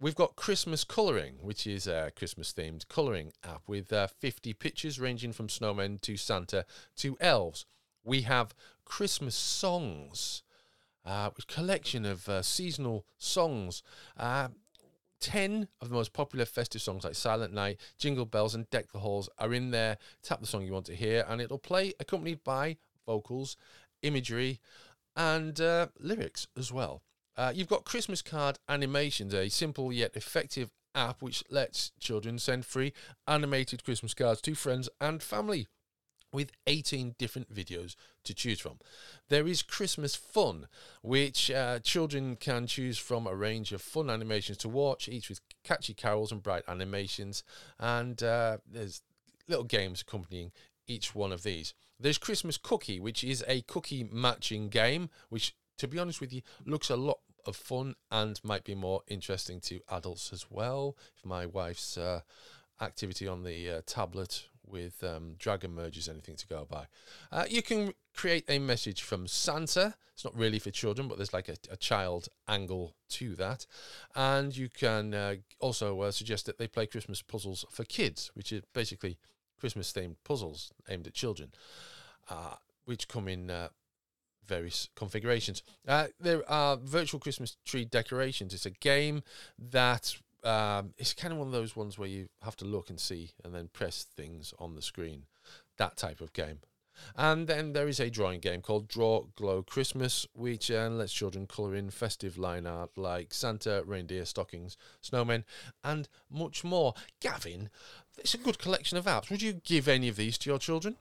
We've 0.00 0.14
got 0.14 0.36
Christmas 0.36 0.84
Colouring, 0.84 1.36
which 1.40 1.66
is 1.66 1.86
a 1.86 2.12
Christmas 2.16 2.52
themed 2.52 2.88
colouring 2.88 3.32
app 3.42 3.62
with 3.66 3.92
uh, 3.92 4.08
50 4.08 4.52
pictures 4.54 5.00
ranging 5.00 5.32
from 5.32 5.48
snowmen 5.48 6.00
to 6.02 6.16
Santa 6.16 6.66
to 6.96 7.16
elves. 7.20 7.64
We 8.04 8.22
have 8.22 8.54
Christmas 8.84 9.34
Songs, 9.34 10.42
uh, 11.06 11.30
a 11.36 11.42
collection 11.52 12.04
of 12.04 12.28
uh, 12.28 12.42
seasonal 12.42 13.06
songs. 13.16 13.82
Uh, 15.28 15.30
10 15.30 15.68
of 15.80 15.88
the 15.88 15.94
most 15.94 16.12
popular 16.12 16.44
festive 16.44 16.82
songs 16.82 17.04
like 17.04 17.14
Silent 17.14 17.52
Night, 17.52 17.78
Jingle 17.98 18.24
Bells, 18.24 18.54
and 18.54 18.68
Deck 18.70 18.92
the 18.92 18.98
Halls 18.98 19.28
are 19.38 19.52
in 19.52 19.70
there. 19.70 19.98
Tap 20.22 20.40
the 20.40 20.46
song 20.46 20.64
you 20.64 20.72
want 20.72 20.86
to 20.86 20.94
hear, 20.94 21.24
and 21.28 21.40
it'll 21.40 21.58
play 21.58 21.92
accompanied 22.00 22.42
by 22.44 22.76
vocals, 23.06 23.56
imagery, 24.02 24.60
and 25.16 25.60
uh, 25.60 25.88
lyrics 25.98 26.46
as 26.56 26.72
well. 26.72 27.02
Uh, 27.36 27.52
you've 27.54 27.68
got 27.68 27.84
Christmas 27.84 28.22
card 28.22 28.58
animations, 28.68 29.34
a 29.34 29.48
simple 29.48 29.92
yet 29.92 30.16
effective 30.16 30.70
app 30.94 31.22
which 31.22 31.42
lets 31.50 31.92
children 31.98 32.38
send 32.38 32.64
free 32.64 32.92
animated 33.26 33.84
Christmas 33.84 34.14
cards 34.14 34.40
to 34.40 34.54
friends 34.54 34.88
and 35.00 35.22
family 35.22 35.66
with 36.34 36.50
18 36.66 37.14
different 37.16 37.54
videos 37.54 37.94
to 38.24 38.34
choose 38.34 38.60
from. 38.60 38.78
There 39.28 39.46
is 39.46 39.62
Christmas 39.62 40.14
Fun, 40.16 40.66
which 41.00 41.50
uh, 41.50 41.78
children 41.78 42.36
can 42.36 42.66
choose 42.66 42.98
from 42.98 43.26
a 43.26 43.34
range 43.34 43.72
of 43.72 43.80
fun 43.80 44.10
animations 44.10 44.58
to 44.58 44.68
watch, 44.68 45.08
each 45.08 45.28
with 45.28 45.40
catchy 45.62 45.94
carols 45.94 46.32
and 46.32 46.42
bright 46.42 46.64
animations. 46.68 47.44
And 47.78 48.22
uh, 48.22 48.58
there's 48.70 49.02
little 49.48 49.64
games 49.64 50.02
accompanying 50.02 50.52
each 50.86 51.14
one 51.14 51.32
of 51.32 51.42
these. 51.42 51.72
There's 51.98 52.18
Christmas 52.18 52.58
Cookie, 52.58 53.00
which 53.00 53.22
is 53.22 53.44
a 53.46 53.62
cookie 53.62 54.08
matching 54.10 54.68
game, 54.68 55.10
which, 55.28 55.54
to 55.78 55.88
be 55.88 55.98
honest 55.98 56.20
with 56.20 56.32
you, 56.32 56.42
looks 56.66 56.90
a 56.90 56.96
lot 56.96 57.18
of 57.46 57.56
fun 57.56 57.94
and 58.10 58.40
might 58.42 58.64
be 58.64 58.74
more 58.74 59.02
interesting 59.06 59.60
to 59.60 59.80
adults 59.90 60.32
as 60.32 60.46
well. 60.50 60.96
If 61.16 61.24
my 61.24 61.46
wife's 61.46 61.96
uh, 61.96 62.20
activity 62.80 63.28
on 63.28 63.44
the 63.44 63.70
uh, 63.70 63.80
tablet 63.86 64.48
with 64.66 65.02
um, 65.04 65.34
Dragon 65.38 65.74
Merge 65.74 66.08
anything 66.08 66.36
to 66.36 66.46
go 66.46 66.66
by. 66.68 66.86
Uh, 67.30 67.44
you 67.48 67.62
can 67.62 67.92
create 68.14 68.44
a 68.48 68.58
message 68.58 69.02
from 69.02 69.26
Santa. 69.26 69.94
It's 70.12 70.24
not 70.24 70.36
really 70.36 70.58
for 70.58 70.70
children, 70.70 71.08
but 71.08 71.16
there's 71.16 71.32
like 71.32 71.48
a, 71.48 71.56
a 71.70 71.76
child 71.76 72.28
angle 72.48 72.94
to 73.10 73.34
that. 73.36 73.66
And 74.14 74.56
you 74.56 74.68
can 74.68 75.14
uh, 75.14 75.34
also 75.58 76.00
uh, 76.02 76.10
suggest 76.10 76.46
that 76.46 76.58
they 76.58 76.68
play 76.68 76.86
Christmas 76.86 77.22
puzzles 77.22 77.64
for 77.70 77.84
kids, 77.84 78.30
which 78.34 78.52
is 78.52 78.62
basically 78.72 79.18
Christmas 79.58 79.92
themed 79.92 80.16
puzzles 80.24 80.72
aimed 80.88 81.06
at 81.06 81.14
children, 81.14 81.52
uh, 82.30 82.54
which 82.84 83.08
come 83.08 83.28
in 83.28 83.50
uh, 83.50 83.68
various 84.46 84.88
configurations. 84.94 85.62
Uh, 85.86 86.08
there 86.20 86.48
are 86.50 86.76
virtual 86.76 87.20
Christmas 87.20 87.56
tree 87.64 87.84
decorations. 87.84 88.54
It's 88.54 88.66
a 88.66 88.70
game 88.70 89.22
that 89.58 90.16
um, 90.44 90.94
it's 90.98 91.14
kind 91.14 91.32
of 91.32 91.38
one 91.38 91.48
of 91.48 91.52
those 91.52 91.74
ones 91.74 91.98
where 91.98 92.08
you 92.08 92.28
have 92.42 92.56
to 92.56 92.64
look 92.64 92.90
and 92.90 93.00
see 93.00 93.30
and 93.42 93.54
then 93.54 93.68
press 93.72 94.04
things 94.04 94.52
on 94.58 94.74
the 94.74 94.82
screen. 94.82 95.24
That 95.78 95.96
type 95.96 96.20
of 96.20 96.32
game. 96.32 96.60
And 97.16 97.48
then 97.48 97.72
there 97.72 97.88
is 97.88 97.98
a 97.98 98.10
drawing 98.10 98.40
game 98.40 98.62
called 98.62 98.88
Draw 98.88 99.24
Glow 99.34 99.62
Christmas, 99.62 100.26
which 100.32 100.70
uh, 100.70 100.88
lets 100.88 101.12
children 101.12 101.46
colour 101.46 101.74
in 101.74 101.90
festive 101.90 102.38
line 102.38 102.66
art 102.66 102.96
like 102.96 103.34
Santa, 103.34 103.82
reindeer, 103.84 104.24
stockings, 104.24 104.76
snowmen, 105.02 105.44
and 105.82 106.08
much 106.30 106.62
more. 106.62 106.94
Gavin, 107.20 107.70
it's 108.18 108.34
a 108.34 108.38
good 108.38 108.58
collection 108.58 108.96
of 108.96 109.06
apps. 109.06 109.30
Would 109.30 109.42
you 109.42 109.54
give 109.54 109.88
any 109.88 110.08
of 110.08 110.16
these 110.16 110.38
to 110.38 110.50
your 110.50 110.58
children? 110.58 110.96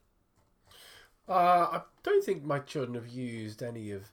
Uh, 1.27 1.67
I 1.71 1.81
don't 2.01 2.23
think 2.23 2.43
my 2.43 2.59
children 2.59 2.95
have 2.95 3.07
used 3.07 3.63
any 3.63 3.91
of 3.91 4.11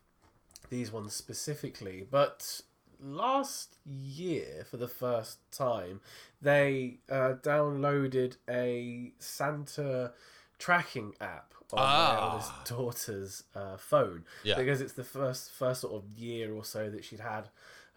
these 0.68 0.92
ones 0.92 1.14
specifically, 1.14 2.06
but 2.08 2.60
last 3.02 3.76
year, 3.85 4.64
for 4.71 4.76
the 4.76 4.88
first 4.88 5.38
time, 5.50 6.00
they 6.40 6.99
uh, 7.11 7.35
downloaded 7.42 8.37
a 8.49 9.12
Santa 9.19 10.12
tracking 10.59 11.14
app 11.21 11.54
on 11.73 11.78
ah. 11.78 12.14
my 12.14 12.33
eldest 12.33 12.52
daughter's 12.64 13.45
uh, 13.54 13.76
phone 13.76 14.25
yeah. 14.45 14.57
because 14.57 14.80
it's 14.80 14.92
the 14.92 15.04
first 15.04 15.50
first 15.50 15.83
sort 15.83 15.95
of 15.95 16.19
year 16.19 16.52
or 16.52 16.64
so 16.64 16.90
that 16.90 17.04
she'd 17.04 17.21
had 17.21 17.49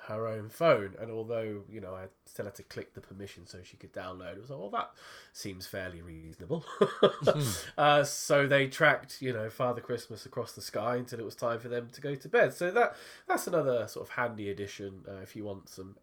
her 0.07 0.27
own 0.27 0.49
phone. 0.49 0.95
And 0.99 1.09
although, 1.09 1.61
you 1.69 1.79
know, 1.79 1.93
I 1.95 2.05
still 2.25 2.45
had 2.45 2.55
to 2.55 2.63
click 2.63 2.93
the 2.93 3.01
permission 3.01 3.47
so 3.47 3.59
she 3.63 3.77
could 3.77 3.93
download, 3.93 4.33
it 4.33 4.41
was 4.41 4.49
like, 4.49 4.59
well, 4.59 4.69
that 4.69 4.91
seems 5.31 5.65
fairly 5.65 6.01
reasonable. 6.01 6.65
mm. 6.81 7.65
uh, 7.77 8.03
so 8.03 8.47
they 8.47 8.67
tracked, 8.67 9.21
you 9.21 9.33
know, 9.33 9.49
Father 9.49 9.81
Christmas 9.81 10.25
across 10.25 10.53
the 10.53 10.61
sky 10.61 10.97
until 10.97 11.19
it 11.19 11.25
was 11.25 11.35
time 11.35 11.59
for 11.59 11.69
them 11.69 11.89
to 11.93 12.01
go 12.01 12.15
to 12.15 12.29
bed. 12.29 12.53
So 12.53 12.71
that 12.71 12.95
that's 13.27 13.47
another 13.47 13.87
sort 13.87 14.07
of 14.07 14.15
handy 14.15 14.49
addition 14.49 15.03
uh, 15.07 15.21
if 15.21 15.35
you 15.35 15.45
want 15.45 15.69
some 15.69 15.95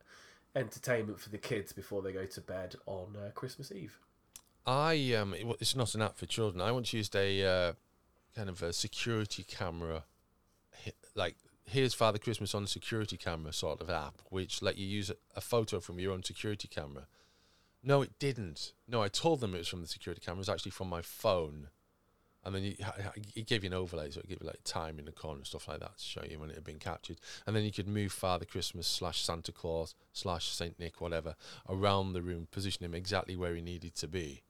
entertainment 0.57 1.21
for 1.21 1.29
the 1.29 1.39
kids 1.39 1.73
before 1.73 2.03
they 2.03 2.13
go 2.13 2.27
to 2.27 2.41
bed 2.41 2.77
on 2.87 3.17
uh, 3.17 3.31
Christmas 3.35 3.71
Eve. 3.71 3.99
I 4.67 5.15
um, 5.15 5.35
it's 5.59 5.77
not 5.77 5.95
an 5.95 6.03
app 6.03 6.17
for 6.17 6.27
children. 6.27 6.61
I 6.61 6.73
once 6.73 6.93
used 6.93 7.17
a 7.17 7.45
uh, 7.45 7.73
kind 8.35 8.49
of 8.49 8.63
a 8.63 8.73
security 8.73 9.43
camera, 9.43 10.05
like 11.15 11.37
here's 11.71 11.95
Father 11.95 12.19
Christmas 12.19 12.55
on 12.55 12.67
security 12.67 13.17
camera 13.17 13.53
sort 13.53 13.81
of 13.81 13.89
app, 13.89 14.21
which 14.29 14.63
let 14.63 14.77
you 14.77 14.87
use 14.87 15.11
a, 15.35 15.41
photo 15.41 15.81
from 15.81 15.99
your 15.99 16.13
own 16.13 16.23
security 16.23 16.69
camera. 16.69 17.07
No, 17.83 18.03
it 18.03 18.19
didn't. 18.19 18.73
No, 18.87 19.03
I 19.03 19.09
told 19.09 19.41
them 19.41 19.55
it 19.55 19.59
was 19.59 19.69
from 19.69 19.81
the 19.81 19.87
security 19.87 20.21
camera. 20.21 20.39
It 20.39 20.41
was 20.41 20.49
actually 20.49 20.73
from 20.73 20.89
my 20.89 21.01
phone. 21.01 21.69
And 22.45 22.55
then 22.55 22.63
you, 22.65 22.75
it 23.35 23.47
gave 23.47 23.65
you 23.65 23.69
an 23.69 23.75
overlay, 23.75 24.11
so 24.11 24.21
it 24.21 24.29
gave 24.29 24.39
you 24.41 24.47
like 24.47 24.61
time 24.65 24.99
in 24.99 25.05
the 25.05 25.13
corner 25.13 25.39
and 25.39 25.47
stuff 25.47 25.69
like 25.69 25.81
that 25.81 25.99
to 25.99 26.05
show 26.05 26.23
you 26.29 26.39
when 26.39 26.51
it 26.51 26.57
had 26.57 26.65
been 26.65 26.79
captured. 26.79 27.19
And 27.47 27.55
then 27.55 27.65
you 27.65 27.73
could 27.73 27.89
move 27.89 28.13
Father 28.13 28.45
Christmas 28.45 28.87
slash 28.87 29.23
Santa 29.23 29.53
Claus 29.53 29.95
slash 30.13 30.49
Saint 30.49 30.79
Nick, 30.79 31.01
whatever, 31.01 31.37
around 31.69 32.13
the 32.13 32.23
room, 32.23 32.49
position 32.51 32.85
him 32.85 32.95
exactly 32.95 33.37
where 33.37 33.55
he 33.55 33.63
needed 33.63 33.95
to 33.97 34.09
be. 34.09 34.43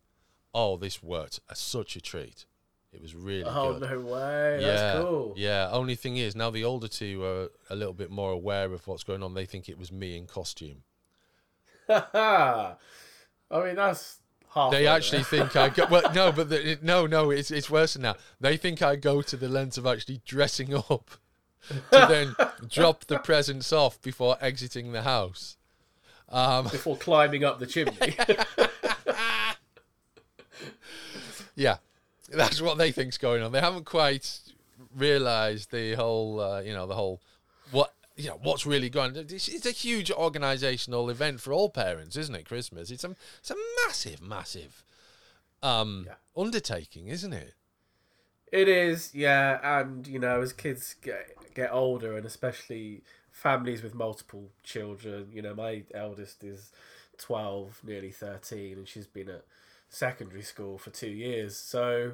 Oh, 0.54 0.76
this 0.76 1.02
worked. 1.02 1.40
as 1.50 1.58
such 1.58 1.96
a 1.96 2.00
treat. 2.00 2.46
It 2.92 3.00
was 3.00 3.14
really 3.14 3.44
oh, 3.44 3.78
good. 3.78 3.88
no 3.88 4.00
way. 4.00 4.58
Yeah, 4.60 4.66
That's 4.66 4.98
cool. 4.98 5.34
Yeah. 5.36 5.68
Only 5.70 5.94
thing 5.94 6.16
is, 6.16 6.34
now 6.34 6.50
the 6.50 6.64
older 6.64 6.88
two 6.88 7.22
are 7.22 7.48
a 7.68 7.76
little 7.76 7.94
bit 7.94 8.10
more 8.10 8.32
aware 8.32 8.72
of 8.72 8.86
what's 8.86 9.04
going 9.04 9.22
on. 9.22 9.34
They 9.34 9.46
think 9.46 9.68
it 9.68 9.78
was 9.78 9.92
me 9.92 10.16
in 10.16 10.26
costume. 10.26 10.82
I 11.88 12.74
mean, 13.50 13.76
that's 13.76 14.18
half. 14.52 14.72
They 14.72 14.86
actually 14.86 15.22
think 15.22 15.54
I 15.54 15.68
go. 15.68 15.86
Well, 15.88 16.12
no, 16.12 16.32
but 16.32 16.48
the, 16.50 16.78
no, 16.82 17.06
no. 17.06 17.30
It's 17.30 17.50
it's 17.50 17.70
worse 17.70 17.94
than 17.94 18.02
that. 18.02 18.18
They 18.40 18.56
think 18.56 18.82
I 18.82 18.96
go 18.96 19.22
to 19.22 19.36
the 19.36 19.48
length 19.48 19.78
of 19.78 19.86
actually 19.86 20.20
dressing 20.24 20.74
up 20.74 21.10
to 21.68 21.80
then 21.90 22.34
drop 22.68 23.06
the 23.06 23.18
presents 23.18 23.72
off 23.72 24.00
before 24.02 24.36
exiting 24.40 24.92
the 24.92 25.02
house. 25.02 25.56
Um, 26.28 26.64
before 26.64 26.96
climbing 26.96 27.44
up 27.44 27.58
the 27.58 27.66
chimney. 27.66 28.14
Yeah, 31.56 31.78
that's 32.30 32.60
what 32.60 32.78
they 32.78 32.92
think's 32.92 33.18
going 33.18 33.42
on. 33.42 33.52
They 33.52 33.60
haven't 33.60 33.86
quite 33.86 34.40
realised 34.96 35.70
the 35.70 35.94
whole, 35.94 36.40
uh, 36.40 36.60
you 36.60 36.72
know, 36.72 36.86
the 36.86 36.94
whole 36.94 37.20
what 37.70 37.92
you 38.16 38.28
know 38.28 38.38
what's 38.42 38.66
really 38.66 38.90
going. 38.90 39.16
It's, 39.16 39.48
it's 39.48 39.66
a 39.66 39.70
huge 39.70 40.10
organisational 40.10 41.10
event 41.10 41.40
for 41.40 41.52
all 41.52 41.68
parents, 41.70 42.16
isn't 42.16 42.34
it? 42.34 42.46
Christmas. 42.46 42.90
It's 42.90 43.04
a 43.04 43.14
it's 43.38 43.50
a 43.50 43.56
massive, 43.86 44.22
massive 44.22 44.84
um, 45.62 46.04
Yeah. 46.06 46.14
undertaking, 46.36 47.08
isn't 47.08 47.32
it? 47.32 47.54
It 48.52 48.68
is, 48.68 49.14
yeah, 49.14 49.60
and 49.62 50.06
you 50.06 50.18
know, 50.18 50.40
as 50.40 50.52
kids 50.52 50.96
get 51.00 51.54
get 51.54 51.70
older, 51.72 52.16
and 52.16 52.26
especially 52.26 53.02
families 53.30 53.82
with 53.82 53.94
multiple 53.94 54.50
children, 54.64 55.30
you 55.32 55.40
know, 55.40 55.54
my 55.54 55.84
eldest 55.94 56.42
is 56.42 56.72
twelve, 57.16 57.80
nearly 57.84 58.10
thirteen, 58.10 58.78
and 58.78 58.88
she's 58.88 59.06
been 59.06 59.28
at 59.28 59.44
secondary 59.90 60.42
school 60.42 60.78
for 60.78 60.90
two 60.90 61.10
years, 61.10 61.56
so 61.56 62.12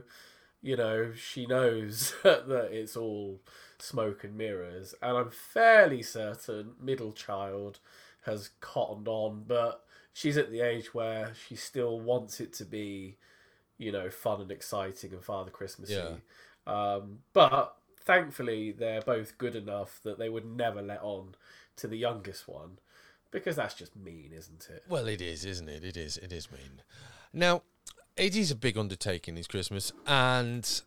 you 0.63 0.77
know, 0.77 1.13
she 1.15 1.47
knows 1.47 2.15
that 2.25 2.69
it's 2.73 2.97
all 2.97 3.41
smoke 3.79 4.25
and 4.25 4.37
mirrors, 4.37 4.95
and 5.01 5.17
I'm 5.17 5.31
fairly 5.31 6.03
certain 6.03 6.73
middle 6.83 7.13
child 7.13 7.79
has 8.25 8.51
cottoned 8.61 9.07
on, 9.07 9.45
but 9.47 9.85
she's 10.13 10.37
at 10.37 10.51
the 10.51 10.61
age 10.61 10.93
where 10.93 11.33
she 11.47 11.55
still 11.55 12.01
wants 12.01 12.41
it 12.41 12.53
to 12.55 12.65
be, 12.65 13.17
you 13.79 13.93
know, 13.93 14.11
fun 14.11 14.41
and 14.41 14.51
exciting 14.51 15.13
and 15.13 15.23
Father 15.23 15.51
Christmassy. 15.51 15.95
Yeah. 15.95 16.15
Um, 16.67 17.21
but 17.33 17.77
thankfully, 18.01 18.73
they're 18.73 19.03
both 19.03 19.39
good 19.39 19.55
enough 19.55 20.01
that 20.03 20.19
they 20.19 20.29
would 20.29 20.45
never 20.45 20.83
let 20.83 21.03
on 21.03 21.37
to 21.77 21.87
the 21.87 21.99
youngest 21.99 22.49
one, 22.49 22.79
because 23.31 23.57
that's 23.57 23.75
just 23.75 23.97
mean, 23.97 24.31
isn't 24.33 24.69
it? 24.71 24.85
Well, 24.89 25.07
it 25.09 25.21
is, 25.21 25.45
isn't 25.45 25.69
it? 25.69 25.85
It 25.85 25.97
is. 25.97 26.17
It 26.19 26.33
is 26.33 26.51
mean. 26.51 26.83
Now, 27.33 27.63
it 28.17 28.35
is 28.37 28.51
a 28.51 28.57
big 28.57 28.79
undertaking 28.79 29.35
this 29.35 29.47
Christmas, 29.47 29.93
and 30.07 30.83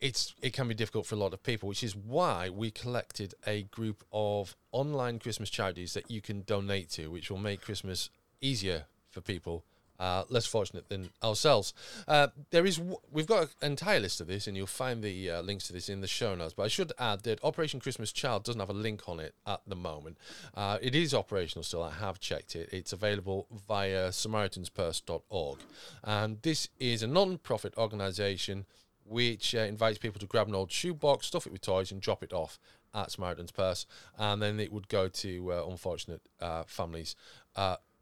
it's 0.00 0.34
it 0.42 0.52
can 0.52 0.68
be 0.68 0.74
difficult 0.74 1.06
for 1.06 1.14
a 1.14 1.18
lot 1.18 1.32
of 1.32 1.42
people, 1.42 1.68
which 1.68 1.82
is 1.82 1.96
why 1.96 2.48
we 2.48 2.70
collected 2.70 3.34
a 3.46 3.62
group 3.64 4.04
of 4.12 4.56
online 4.72 5.18
Christmas 5.18 5.50
charities 5.50 5.94
that 5.94 6.10
you 6.10 6.20
can 6.20 6.42
donate 6.42 6.90
to, 6.90 7.10
which 7.10 7.30
will 7.30 7.38
make 7.38 7.60
Christmas 7.60 8.10
easier 8.40 8.84
for 9.10 9.20
people. 9.20 9.64
Uh, 9.96 10.24
less 10.28 10.44
fortunate 10.44 10.88
than 10.88 11.08
ourselves. 11.22 11.72
Uh, 12.08 12.26
there 12.50 12.66
is, 12.66 12.78
w- 12.78 12.96
we've 13.12 13.28
got 13.28 13.42
an 13.62 13.70
entire 13.70 14.00
list 14.00 14.20
of 14.20 14.26
this, 14.26 14.48
and 14.48 14.56
you'll 14.56 14.66
find 14.66 15.04
the 15.04 15.30
uh, 15.30 15.40
links 15.40 15.68
to 15.68 15.72
this 15.72 15.88
in 15.88 16.00
the 16.00 16.08
show 16.08 16.34
notes. 16.34 16.52
But 16.52 16.64
I 16.64 16.68
should 16.68 16.92
add 16.98 17.22
that 17.22 17.38
Operation 17.44 17.78
Christmas 17.78 18.10
Child 18.10 18.42
doesn't 18.42 18.58
have 18.58 18.70
a 18.70 18.74
link 18.74 19.08
on 19.08 19.20
it 19.20 19.36
at 19.46 19.60
the 19.68 19.76
moment. 19.76 20.18
Uh, 20.52 20.78
it 20.82 20.96
is 20.96 21.14
operational 21.14 21.62
still. 21.62 21.84
I 21.84 21.92
have 21.92 22.18
checked 22.18 22.56
it. 22.56 22.70
It's 22.72 22.92
available 22.92 23.46
via 23.68 24.08
SamaritansPurse.org, 24.08 25.58
and 26.02 26.42
this 26.42 26.68
is 26.80 27.04
a 27.04 27.06
non-profit 27.06 27.74
organisation 27.78 28.66
which 29.06 29.54
uh, 29.54 29.58
invites 29.58 29.98
people 29.98 30.18
to 30.18 30.26
grab 30.26 30.48
an 30.48 30.56
old 30.56 30.72
shoebox, 30.72 31.28
stuff 31.28 31.46
it 31.46 31.52
with 31.52 31.60
toys, 31.60 31.92
and 31.92 32.00
drop 32.00 32.24
it 32.24 32.32
off 32.32 32.58
at 32.92 33.12
Samaritan's 33.12 33.52
Purse, 33.52 33.86
and 34.18 34.42
then 34.42 34.58
it 34.58 34.72
would 34.72 34.88
go 34.88 35.06
to 35.06 35.52
uh, 35.52 35.66
unfortunate 35.68 36.22
families 36.66 37.14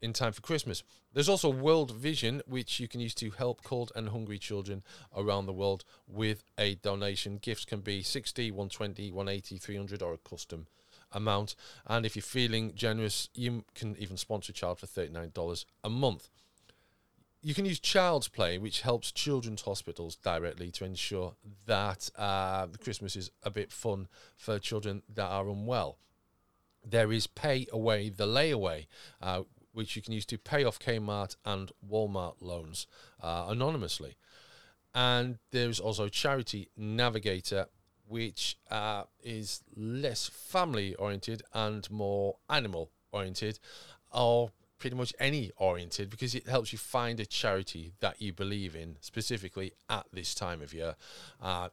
in 0.03 0.11
time 0.11 0.33
for 0.33 0.41
Christmas. 0.41 0.83
There's 1.13 1.29
also 1.29 1.49
World 1.49 1.91
Vision, 1.91 2.41
which 2.45 2.79
you 2.79 2.89
can 2.89 2.99
use 2.99 3.15
to 3.15 3.31
help 3.31 3.63
cold 3.63 3.91
and 3.95 4.09
hungry 4.09 4.37
children 4.37 4.83
around 5.15 5.45
the 5.45 5.53
world 5.53 5.85
with 6.07 6.43
a 6.57 6.75
donation. 6.75 7.37
Gifts 7.37 7.63
can 7.63 7.79
be 7.79 8.03
60, 8.03 8.51
120, 8.51 9.11
180, 9.11 9.57
300, 9.57 10.01
or 10.01 10.13
a 10.13 10.17
custom 10.17 10.67
amount. 11.13 11.55
And 11.87 12.05
if 12.05 12.15
you're 12.15 12.23
feeling 12.23 12.73
generous, 12.75 13.29
you 13.33 13.63
can 13.75 13.95
even 13.97 14.17
sponsor 14.17 14.51
a 14.51 14.53
child 14.53 14.79
for 14.79 14.87
$39 14.87 15.65
a 15.83 15.89
month. 15.89 16.29
You 17.41 17.53
can 17.53 17.65
use 17.65 17.79
Child's 17.79 18.27
Play, 18.27 18.57
which 18.57 18.81
helps 18.81 19.11
children's 19.11 19.61
hospitals 19.61 20.15
directly 20.15 20.71
to 20.71 20.85
ensure 20.85 21.33
that 21.65 22.09
uh, 22.17 22.67
Christmas 22.81 23.15
is 23.15 23.31
a 23.43 23.51
bit 23.51 23.71
fun 23.71 24.07
for 24.37 24.59
children 24.59 25.01
that 25.13 25.27
are 25.27 25.47
unwell. 25.49 25.97
There 26.85 27.11
is 27.11 27.27
Pay 27.27 27.67
Away 27.71 28.09
the 28.09 28.25
Layaway, 28.25 28.87
uh, 29.21 29.43
which 29.73 29.95
you 29.95 30.01
can 30.01 30.13
use 30.13 30.25
to 30.27 30.37
pay 30.37 30.63
off 30.63 30.79
Kmart 30.79 31.35
and 31.43 31.71
Walmart 31.87 32.35
loans 32.39 32.87
uh, 33.21 33.45
anonymously. 33.49 34.17
And 34.95 35.39
there's 35.51 35.79
also 35.79 36.07
Charity 36.07 36.69
Navigator, 36.77 37.65
which 38.07 38.57
uh, 38.69 39.03
is 39.23 39.63
less 39.75 40.27
family 40.27 40.93
oriented 40.95 41.41
and 41.53 41.89
more 41.89 42.37
animal 42.49 42.91
oriented, 43.11 43.59
or 44.11 44.51
pretty 44.83 44.97
much 44.97 45.13
any 45.17 45.49
oriented, 45.55 46.09
because 46.09 46.35
it 46.35 46.45
helps 46.45 46.73
you 46.73 46.77
find 46.77 47.17
a 47.21 47.25
charity 47.25 47.93
that 48.01 48.21
you 48.21 48.33
believe 48.33 48.75
in 48.75 48.97
specifically 48.99 49.71
at 49.89 50.05
this 50.11 50.35
time 50.35 50.61
of 50.61 50.73
year. 50.73 50.97
Uh, 51.41 51.69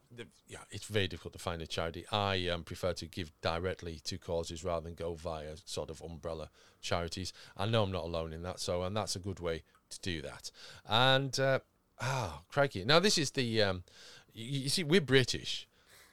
yeah, 0.47 0.59
it's 0.69 0.85
very 0.85 1.09
difficult 1.09 1.33
to 1.33 1.37
find 1.37 1.61
a 1.61 1.67
charity. 1.67 2.05
I 2.09 2.47
um, 2.47 2.63
prefer 2.63 2.93
to 2.93 3.05
give 3.05 3.33
directly 3.41 3.99
to 4.05 4.17
causes 4.17 4.63
rather 4.63 4.85
than 4.85 4.93
go 4.93 5.15
via 5.15 5.57
sort 5.65 5.89
of 5.89 5.99
umbrella 6.01 6.51
charities. 6.79 7.33
I 7.57 7.65
know 7.65 7.83
I'm 7.83 7.91
not 7.91 8.05
alone 8.05 8.31
in 8.31 8.43
that, 8.43 8.61
so 8.61 8.83
and 8.83 8.95
that's 8.95 9.17
a 9.17 9.19
good 9.19 9.41
way 9.41 9.63
to 9.89 9.99
do 9.99 10.21
that. 10.21 10.49
And 10.87 11.37
uh, 11.37 11.59
ah, 11.99 12.43
crikey! 12.47 12.85
Now 12.85 12.99
this 12.99 13.17
is 13.17 13.31
the 13.31 13.61
um, 13.61 13.83
you, 14.33 14.61
you 14.61 14.69
see, 14.69 14.85
we're 14.85 15.01
British, 15.01 15.67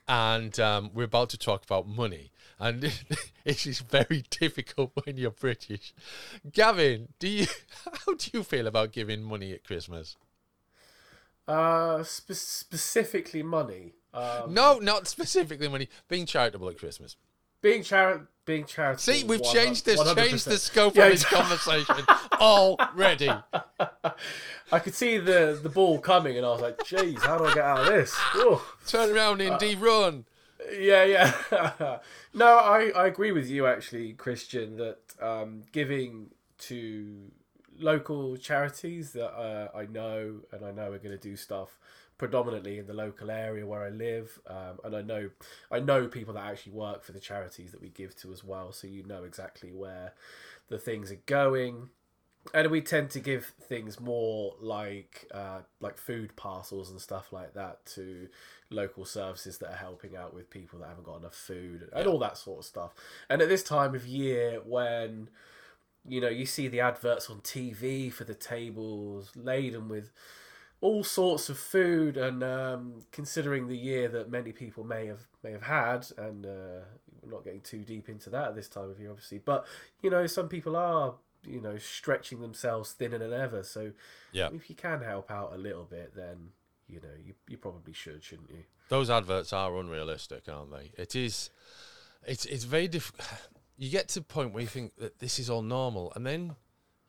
and 0.09 0.59
um, 0.59 0.91
we're 0.95 1.05
about 1.05 1.29
to 1.31 1.39
talk 1.39 1.65
about 1.65 1.87
money, 1.87 2.31
and 2.59 2.85
it 3.45 3.67
is 3.67 3.81
very 3.81 4.25
difficult 4.31 4.93
when 5.05 5.17
you're 5.17 5.31
British. 5.31 5.93
Gavin, 6.53 7.09
do 7.19 7.29
you 7.29 7.47
how 8.07 8.15
do 8.15 8.31
you 8.33 8.43
feel 8.43 8.67
about 8.67 8.93
giving 8.93 9.23
money 9.23 9.53
at 9.53 9.65
Christmas? 9.65 10.17
Uh, 11.47 12.03
spe- 12.03 12.33
specifically 12.33 13.43
money. 13.43 13.93
Um, 14.13 14.53
No, 14.55 14.79
not 14.79 15.07
specifically 15.07 15.69
money. 15.69 15.89
Being 16.09 16.27
charitable 16.27 16.69
at 16.69 16.79
Christmas. 16.79 17.17
being 17.61 17.83
chari- 17.83 18.27
being 18.49 18.65
charitable. 18.65 18.99
See, 19.01 19.25
we've 19.25 19.45
changed 19.45 19.85
this, 19.85 20.01
100%. 20.01 20.17
changed 20.17 20.47
the 20.49 20.57
scope 20.57 20.97
Yeah, 20.97 21.05
of 21.05 21.13
this 21.13 21.25
conversation 21.25 21.97
already. 22.41 23.31
I 24.73 24.79
could 24.81 24.95
see 24.95 25.19
the 25.19 25.59
the 25.63 25.69
ball 25.69 26.01
coming, 26.01 26.37
and 26.37 26.45
I 26.45 26.49
was 26.51 26.63
like, 26.63 26.79
"Jeez, 26.79 27.21
how 27.21 27.39
do 27.39 27.45
I 27.45 27.55
get 27.55 27.65
out 27.65 27.81
of 27.81 27.87
this?" 27.87 28.17
Ooh. 28.37 28.61
Turn 28.87 29.15
around, 29.15 29.41
Indy, 29.41 29.77
run. 29.77 30.25
Yeah, 30.73 31.05
yeah. 31.05 31.99
no, 32.35 32.59
I, 32.59 32.91
I 32.97 33.07
agree 33.07 33.33
with 33.33 33.49
you 33.49 33.67
actually, 33.67 34.15
Christian, 34.15 34.77
that 34.77 34.99
um, 35.23 35.63
giving 35.71 36.31
to 36.61 37.31
local 37.79 38.37
charities 38.37 39.13
that 39.13 39.31
uh, 39.31 39.69
I 39.77 39.87
know 39.87 40.41
and 40.53 40.65
I 40.65 40.73
know 40.73 40.91
are 40.93 40.99
going 40.99 41.17
to 41.17 41.19
do 41.19 41.37
stuff 41.37 41.79
predominantly 42.19 42.79
in 42.79 42.87
the 42.87 42.93
local 42.93 43.31
area 43.31 43.65
where 43.65 43.83
I 43.83 43.91
live, 43.91 44.39
um, 44.49 44.81
and 44.85 44.95
I 44.95 45.03
know 45.03 45.31
I 45.71 45.79
know 45.79 46.09
people 46.09 46.35
that 46.35 46.45
actually 46.45 46.73
work 46.73 47.05
for 47.05 47.13
the 47.13 47.21
charities 47.21 47.71
that 47.71 47.81
we 47.81 47.89
give 47.89 48.17
to 48.17 48.33
as 48.33 48.45
well, 48.45 48.73
so 48.73 48.87
you 48.89 49.05
know 49.05 49.23
exactly 49.25 49.73
where 49.73 50.13
the 50.69 50.79
things 50.79 51.11
are 51.11 51.21
going. 51.27 51.91
And 52.55 52.71
we 52.71 52.81
tend 52.81 53.11
to 53.11 53.21
give 53.21 53.53
things 53.61 54.01
more 54.01 54.55
like 54.61 55.27
uh, 55.33 55.61
like 55.81 55.97
food 55.97 56.35
parcels 56.35 56.91
and 56.91 57.01
stuff 57.01 57.33
like 57.33 57.55
that 57.55 57.85
to 57.95 58.29
local 58.71 59.05
services 59.05 59.59
that 59.59 59.71
are 59.71 59.77
helping 59.77 60.17
out 60.17 60.35
with 60.35 60.51
people 60.51 60.79
that 60.81 60.89
haven't 60.89 61.05
got 61.05 61.19
enough 61.19 61.35
food 61.35 61.89
and 61.93 62.07
all 62.07 62.19
that 62.19 62.37
sort 62.37 62.61
of 62.61 62.65
stuff. 62.65 62.95
And 63.31 63.41
at 63.43 63.49
this 63.49 63.63
time 63.63 63.95
of 63.95 64.07
year, 64.07 64.61
when 64.65 65.29
you 66.07 66.21
know 66.21 66.29
you 66.29 66.47
see 66.47 66.69
the 66.69 66.81
adverts 66.81 67.31
on 67.31 67.41
TV 67.41 68.13
for 68.13 68.25
the 68.25 68.35
tables 68.35 69.31
laden 69.37 69.89
with 69.89 70.11
all 70.81 71.03
sorts 71.03 71.49
of 71.49 71.59
food, 71.59 72.17
and 72.17 72.43
um, 72.45 73.01
considering 73.13 73.67
the 73.69 73.77
year 73.77 74.09
that 74.09 74.31
many 74.31 74.53
people 74.53 74.85
may 74.85 75.07
have 75.07 75.27
may 75.43 75.51
have 75.53 75.63
had, 75.63 76.07
and 76.17 76.47
uh, 76.47 76.81
we're 77.23 77.31
not 77.33 77.45
getting 77.45 77.61
too 77.61 77.85
deep 77.85 78.09
into 78.09 78.31
that 78.31 78.49
at 78.49 78.55
this 78.55 78.69
time 78.69 78.91
of 78.91 78.99
year, 79.01 79.11
obviously, 79.11 79.39
but 79.39 79.67
you 80.03 80.11
know 80.11 80.27
some 80.27 80.49
people 80.49 80.77
are 80.77 81.15
you 81.45 81.61
know 81.61 81.77
stretching 81.79 82.41
themselves 82.41 82.93
thinner 82.93 83.19
than 83.19 83.33
ever. 83.33 83.63
So 83.63 83.93
Yeah. 84.33 84.51
if 84.53 84.69
you 84.71 84.77
can 84.77 85.01
help 85.03 85.31
out 85.31 85.53
a 85.53 85.59
little 85.59 85.85
bit, 85.85 86.15
then 86.15 86.51
you 86.89 87.01
know 87.01 87.15
you 87.25 87.35
you 87.49 87.57
probably 87.57 87.93
should, 87.93 88.23
shouldn't 88.23 88.51
you? 88.51 88.65
Those 88.89 89.11
adverts 89.11 89.53
are 89.53 89.77
unrealistic, 89.77 90.49
aren't 90.49 90.71
they? 90.71 90.93
It 90.97 91.15
is. 91.17 91.51
It's 92.27 92.45
it's 92.47 92.65
very 92.65 92.89
difficult. 92.89 93.27
You 93.81 93.91
get 93.91 94.09
to 94.09 94.19
the 94.19 94.25
point 94.25 94.53
where 94.53 94.61
you 94.63 94.69
think 94.69 94.97
that 94.97 95.21
this 95.21 95.39
is 95.39 95.49
all 95.49 95.63
normal, 95.63 96.13
and 96.17 96.27
then 96.27 96.57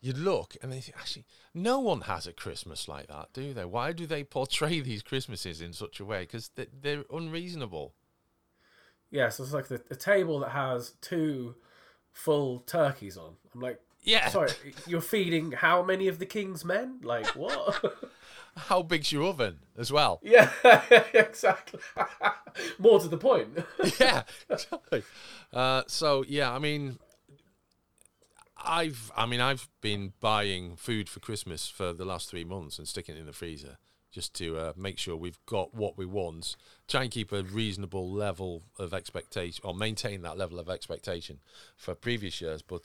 you 0.02 0.14
look 0.14 0.56
and 0.62 0.72
they 0.72 0.80
think, 0.82 0.98
actually, 0.98 1.26
no 1.54 1.80
one 1.80 2.02
has 2.02 2.26
a 2.28 2.34
Christmas 2.34 2.88
like 2.88 3.08
that, 3.08 3.30
do 3.34 3.54
they? 3.54 3.66
Why 3.66 3.92
do 3.92 4.06
they 4.06 4.24
portray 4.24 4.80
these 4.82 5.02
Christmases 5.04 5.62
in 5.62 5.74
such 5.74 6.00
a 6.00 6.06
way? 6.06 6.22
Because 6.22 6.50
they, 6.56 6.68
they're 6.82 7.04
unreasonable. 7.12 7.94
Yeah, 9.12 9.30
so 9.30 9.44
it's 9.44 9.54
like 9.54 9.68
the, 9.68 9.82
the 9.90 9.96
table 9.96 10.40
that 10.42 10.50
has 10.52 10.94
two 11.02 11.56
full 12.12 12.60
turkeys 12.60 13.18
on. 13.18 13.34
I'm 13.54 13.62
like, 13.62 13.80
Yeah. 14.04 14.30
sorry, 14.30 14.52
you're 14.88 15.02
feeding 15.02 15.52
how 15.52 15.84
many 15.84 16.08
of 16.08 16.20
the 16.20 16.26
king's 16.26 16.64
men? 16.64 17.00
Like 17.04 17.28
what? 17.36 17.84
How 18.56 18.82
big's 18.82 19.12
your 19.12 19.24
oven 19.26 19.60
as 19.78 19.90
well? 19.92 20.20
yeah, 20.22 20.50
exactly. 21.14 21.80
More 22.78 23.00
to 23.00 23.08
the 23.08 23.18
point. 23.18 23.60
yeah, 24.00 24.24
exactly. 24.50 25.04
Uh, 25.54 25.84
so 25.88 26.26
yeah, 26.28 26.52
I 26.52 26.60
mean, 26.60 26.98
I've 28.64 29.12
I 29.16 29.26
mean 29.26 29.42
I've 29.42 29.68
been 29.82 30.14
buying 30.20 30.76
food 30.76 31.10
for 31.10 31.20
Christmas 31.20 31.68
for 31.68 31.94
the 31.94 32.06
last 32.06 32.30
three 32.30 32.44
months 32.44 32.78
and 32.78 32.88
sticking 32.88 33.16
it 33.16 33.20
in 33.20 33.26
the 33.26 33.34
freezer 33.34 33.78
just 34.12 34.34
to 34.36 34.58
uh, 34.58 34.74
make 34.76 34.98
sure 34.98 35.16
we've 35.16 35.40
got 35.46 35.74
what 35.74 35.98
we 35.98 36.06
want. 36.06 36.56
Try 36.88 37.04
and 37.04 37.12
keep 37.12 37.32
a 37.32 37.44
reasonable 37.44 38.12
level 38.12 38.64
of 38.78 38.94
expectation, 38.94 39.62
or 39.64 39.76
maintain 39.76 40.22
that 40.24 40.38
level 40.38 40.60
of 40.60 40.70
expectation 40.70 41.40
for 41.76 41.94
previous 41.94 42.42
years. 42.42 42.62
But 42.62 42.84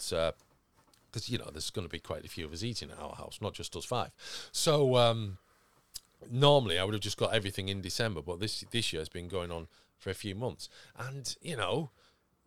because 1.10 1.28
you 1.28 1.38
know, 1.38 1.48
there's 1.50 1.70
going 1.70 1.86
to 1.86 1.92
be 1.92 1.98
quite 1.98 2.24
a 2.24 2.28
few 2.28 2.44
of 2.44 2.52
us 2.52 2.62
eating 2.62 2.90
at 2.90 2.98
our 2.98 3.14
house, 3.14 3.38
not 3.40 3.54
just 3.54 3.74
us 3.76 3.84
five. 3.84 4.10
So 4.52 4.96
um, 4.96 5.38
normally 6.30 6.78
I 6.78 6.84
would 6.84 6.94
have 6.94 7.02
just 7.02 7.16
got 7.16 7.32
everything 7.32 7.68
in 7.68 7.80
December, 7.80 8.20
but 8.20 8.40
this 8.40 8.64
this 8.70 8.92
year 8.92 9.00
has 9.00 9.08
been 9.08 9.28
going 9.28 9.50
on 9.50 9.68
for 9.98 10.10
a 10.10 10.14
few 10.14 10.34
months, 10.34 10.68
and 10.98 11.36
you 11.40 11.56
know. 11.56 11.90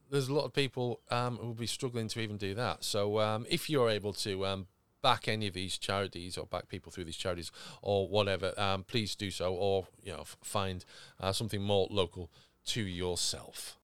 There's 0.09 0.29
a 0.29 0.33
lot 0.33 0.45
of 0.45 0.53
people 0.53 1.01
um, 1.11 1.37
who 1.37 1.47
will 1.47 1.53
be 1.53 1.67
struggling 1.67 2.07
to 2.09 2.19
even 2.21 2.37
do 2.37 2.53
that. 2.55 2.83
So, 2.83 3.19
um, 3.19 3.45
if 3.49 3.69
you're 3.69 3.89
able 3.89 4.13
to 4.13 4.45
um, 4.45 4.67
back 5.01 5.27
any 5.27 5.47
of 5.47 5.53
these 5.53 5.77
charities 5.77 6.37
or 6.37 6.45
back 6.45 6.69
people 6.69 6.91
through 6.91 7.03
these 7.05 7.17
charities 7.17 7.51
or 7.81 8.07
whatever, 8.07 8.53
um, 8.57 8.83
please 8.83 9.15
do 9.15 9.29
so, 9.29 9.53
or 9.53 9.87
you 10.01 10.13
know, 10.13 10.21
f- 10.21 10.37
find 10.41 10.85
uh, 11.19 11.33
something 11.33 11.61
more 11.61 11.87
local 11.89 12.31
to 12.67 12.81
yourself. 12.81 13.77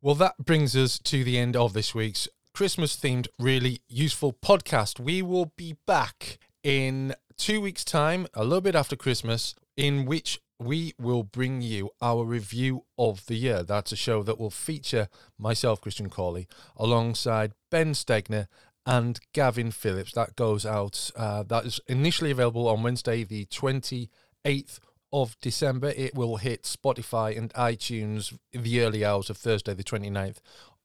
Well, 0.00 0.14
that 0.16 0.34
brings 0.38 0.76
us 0.76 0.98
to 0.98 1.24
the 1.24 1.38
end 1.38 1.56
of 1.56 1.72
this 1.72 1.94
week's 1.94 2.28
Christmas 2.52 2.96
themed, 2.96 3.26
really 3.38 3.80
useful 3.88 4.32
podcast. 4.32 5.00
We 5.00 5.22
will 5.22 5.52
be 5.56 5.76
back 5.86 6.38
in 6.62 7.14
two 7.36 7.60
weeks' 7.60 7.84
time, 7.84 8.26
a 8.34 8.44
little 8.44 8.60
bit 8.60 8.74
after 8.74 8.96
Christmas, 8.96 9.54
in 9.76 10.04
which 10.04 10.40
we 10.58 10.94
will 10.98 11.22
bring 11.22 11.62
you 11.62 11.90
our 12.00 12.24
review 12.24 12.84
of 12.96 13.26
the 13.26 13.34
year. 13.34 13.62
That's 13.62 13.92
a 13.92 13.96
show 13.96 14.22
that 14.22 14.38
will 14.38 14.50
feature 14.50 15.08
myself, 15.38 15.80
Christian 15.80 16.10
Cawley, 16.10 16.46
alongside 16.76 17.52
Ben 17.70 17.92
Stegner 17.92 18.46
and 18.86 19.20
Gavin 19.32 19.70
Phillips. 19.70 20.12
That 20.12 20.36
goes 20.36 20.64
out, 20.64 21.10
uh, 21.16 21.42
that 21.44 21.64
is 21.64 21.80
initially 21.86 22.30
available 22.30 22.68
on 22.68 22.82
Wednesday, 22.82 23.24
the 23.24 23.46
28th 23.46 24.78
of 25.12 25.38
December. 25.40 25.92
It 25.96 26.14
will 26.14 26.36
hit 26.36 26.62
Spotify 26.62 27.36
and 27.36 27.52
iTunes 27.54 28.36
in 28.52 28.62
the 28.62 28.80
early 28.80 29.04
hours 29.04 29.30
of 29.30 29.36
Thursday, 29.36 29.74
the 29.74 29.84
29th 29.84 30.38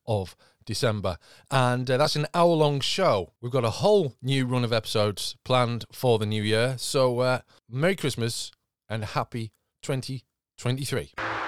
of 0.07 0.35
December. 0.69 1.17
And 1.49 1.89
uh, 1.89 1.97
that's 1.97 2.15
an 2.15 2.27
hour 2.35 2.53
long 2.53 2.79
show. 2.79 3.33
We've 3.41 3.51
got 3.51 3.65
a 3.65 3.71
whole 3.71 4.13
new 4.21 4.45
run 4.45 4.63
of 4.63 4.71
episodes 4.71 5.35
planned 5.43 5.85
for 5.91 6.19
the 6.19 6.27
new 6.27 6.43
year. 6.43 6.75
So, 6.77 7.19
uh, 7.19 7.39
Merry 7.67 7.95
Christmas 7.95 8.51
and 8.87 9.03
happy 9.03 9.51
2023. 9.81 11.38